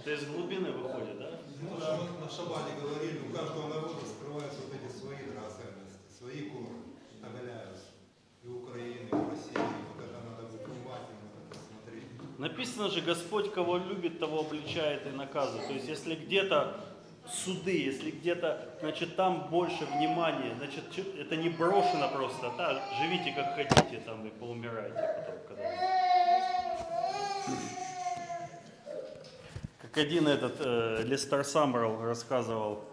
Это 0.00 0.10
из 0.12 0.24
глубины 0.26 0.72
выходит, 0.72 1.18
да? 1.18 1.40
Ну, 1.60 1.76
да. 1.78 1.98
на 2.20 2.28
Шабане 2.28 2.74
говорили, 2.80 3.20
у 3.28 3.32
каждого 3.32 3.68
народа 3.68 3.94
скрываются 4.06 4.60
вот 4.66 4.74
эти 4.74 4.88
свои 4.92 5.18
драгоценности, 5.30 5.98
свои 6.18 6.50
корни, 6.50 6.96
оголяются. 7.22 7.94
И 8.42 8.48
у 8.48 8.62
Украины, 8.62 9.08
и 9.10 9.14
у 9.14 9.30
России, 9.30 9.54
вот 9.54 10.04
это 10.04 10.18
надо 10.26 10.42
выкрывать, 10.50 11.06
надо 11.10 11.38
посмотреть. 11.50 12.10
Написано 12.56 12.88
же, 12.88 13.02
Господь, 13.02 13.52
кого 13.52 13.76
любит, 13.76 14.18
того 14.18 14.40
обличает 14.40 15.06
и 15.06 15.10
наказывает. 15.10 15.66
То 15.66 15.74
есть, 15.74 15.88
если 15.88 16.14
где-то 16.14 16.80
суды, 17.28 17.76
если 17.76 18.10
где-то, 18.10 18.78
значит, 18.80 19.14
там 19.14 19.48
больше 19.50 19.84
внимания, 19.84 20.54
значит, 20.56 20.84
это 21.18 21.36
не 21.36 21.50
брошено 21.50 22.08
просто, 22.08 22.50
да, 22.56 22.82
живите 22.98 23.34
как 23.34 23.54
хотите 23.56 24.00
там 24.06 24.26
и 24.26 24.30
поумирайте 24.30 24.94
потом, 24.94 25.34
когда... 25.48 25.70
Как 29.82 29.98
один 29.98 30.26
этот 30.26 30.56
э, 30.60 31.02
Лестер 31.04 31.44
Саммерл 31.44 32.00
рассказывал, 32.00 32.84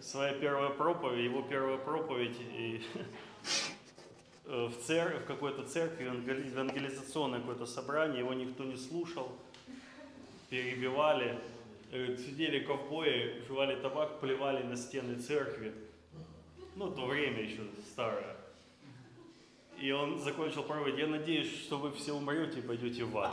своя 0.00 0.32
первая 0.32 0.70
проповедь, 0.70 1.24
его 1.24 1.42
первая 1.42 1.78
проповедь 1.78 2.36
и, 2.40 2.82
в, 4.46 4.72
цер... 4.86 5.20
в 5.20 5.26
какой-то 5.26 5.64
церкви, 5.64 6.04
евангелизационное 6.04 7.40
какое-то 7.40 7.66
собрание, 7.66 8.20
его 8.20 8.34
никто 8.34 8.64
не 8.64 8.76
слушал, 8.76 9.32
перебивали, 10.50 11.38
Э, 11.94 12.16
сидели 12.16 12.60
ковбои, 12.60 13.42
жевали 13.46 13.76
табак, 13.76 14.18
плевали 14.18 14.62
на 14.62 14.78
стены 14.78 15.16
церкви. 15.16 15.74
Ну, 16.74 16.90
то 16.90 17.04
время 17.04 17.42
еще 17.42 17.66
старое. 17.92 18.34
И 19.78 19.90
он 19.92 20.18
закончил 20.18 20.62
проповедь, 20.62 20.98
я 20.98 21.06
надеюсь, 21.06 21.52
что 21.52 21.76
вы 21.76 21.92
все 21.92 22.12
умрете 22.12 22.60
и 22.60 22.62
пойдете 22.62 23.04
в 23.04 23.18
ад. 23.18 23.32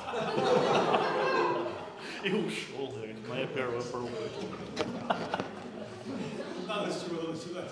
И 2.26 2.34
ушел, 2.34 2.88
говорит, 2.88 3.16
моя 3.30 3.47
первая 3.47 3.82
проповедь. 3.82 4.32
Надо 6.68 6.91
с 6.91 7.05
чего 7.05 7.32
начинать. 7.32 7.72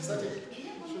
Кстати, 0.00 0.28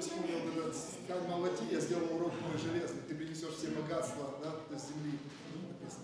что 0.02 0.10
вспомнил, 0.10 0.38
этот 0.56 0.76
Сталь 0.76 1.22
Малати, 1.28 1.64
я 1.70 1.80
сделал 1.80 2.14
урок 2.14 2.32
мой 2.46 2.58
железный, 2.58 3.02
ты 3.08 3.14
принесешь 3.14 3.54
все 3.56 3.68
богатства 3.68 4.34
да, 4.42 4.50
до 4.70 4.78
земли, 4.78 5.18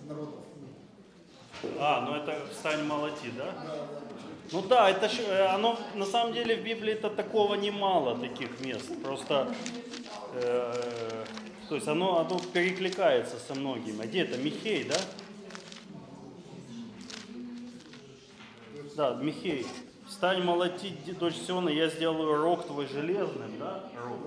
народов. 0.09 0.45
А, 1.79 2.01
ну 2.03 2.17
это 2.17 2.47
встань 2.51 2.85
молоти, 2.85 3.31
да? 3.37 3.55
Ну 4.53 4.63
да, 4.63 4.91
это 4.91 5.09
ж, 5.09 5.21
э, 5.21 5.47
оно 5.47 5.79
на 5.95 6.05
самом 6.05 6.35
деле 6.35 6.57
в 6.57 6.65
Библии 6.65 6.93
это 6.93 7.09
такого 7.09 7.55
немало 7.55 8.19
таких 8.19 8.61
мест. 8.61 8.91
Просто, 9.03 9.55
э, 10.35 11.25
то 11.69 11.75
есть 11.75 11.89
оно, 11.89 12.19
оно 12.19 12.39
перекликается 12.53 13.37
со 13.39 13.55
многими. 13.55 14.03
А 14.03 14.07
где 14.07 14.23
это 14.23 14.37
Михей, 14.37 14.85
да? 14.85 14.97
Да, 18.97 19.15
Михей. 19.15 19.67
Встань 20.15 20.45
молотить, 20.45 21.19
дочь 21.19 21.35
Сиона, 21.35 21.69
я 21.69 21.89
сделаю 21.89 22.37
рог 22.41 22.65
твой 22.69 22.87
железным, 22.87 23.59
да? 23.59 23.83
Рог. 24.01 24.21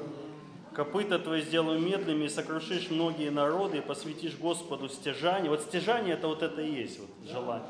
Копыта 0.73 1.17
твои 1.17 1.41
сделаю 1.41 1.79
медными, 1.79 2.25
и 2.25 2.29
сокрушишь 2.29 2.89
многие 2.89 3.29
народы, 3.29 3.77
и 3.77 3.81
посвятишь 3.81 4.35
Господу 4.35 4.89
стяжание. 4.89 5.49
Вот 5.49 5.61
стяжание 5.61 6.15
это 6.15 6.27
вот 6.27 6.43
это 6.43 6.61
и 6.61 6.69
есть, 6.69 6.99
вот 6.99 7.09
желание. 7.25 7.69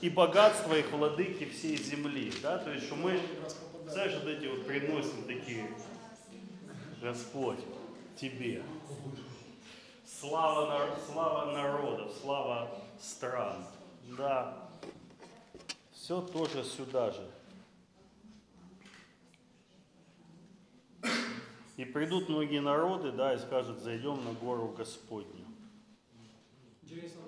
И 0.00 0.08
богатство 0.08 0.72
их 0.72 0.90
владыки 0.92 1.44
всей 1.44 1.76
земли. 1.76 2.32
Да? 2.42 2.56
То 2.56 2.72
есть, 2.72 2.86
что 2.86 2.96
мы, 2.96 3.20
знаешь, 3.86 4.14
вот 4.14 4.28
эти 4.28 4.46
вот 4.46 4.66
приносим 4.66 5.22
такие, 5.26 5.68
Господь, 7.02 7.60
тебе. 8.16 8.62
Слава, 10.06 10.88
слава 11.12 11.52
народов, 11.52 12.12
слава 12.22 12.70
стран. 12.98 13.66
Да. 14.16 14.56
Все 15.92 16.22
тоже 16.22 16.64
сюда 16.64 17.10
же. 17.10 17.28
И 21.76 21.84
придут 21.84 22.28
многие 22.28 22.60
народы, 22.60 23.12
да, 23.12 23.34
и 23.34 23.38
скажут, 23.38 23.78
зайдем 23.78 24.22
на 24.24 24.32
гору 24.32 24.68
Господню. 24.68 25.46
Интересно 26.82 27.21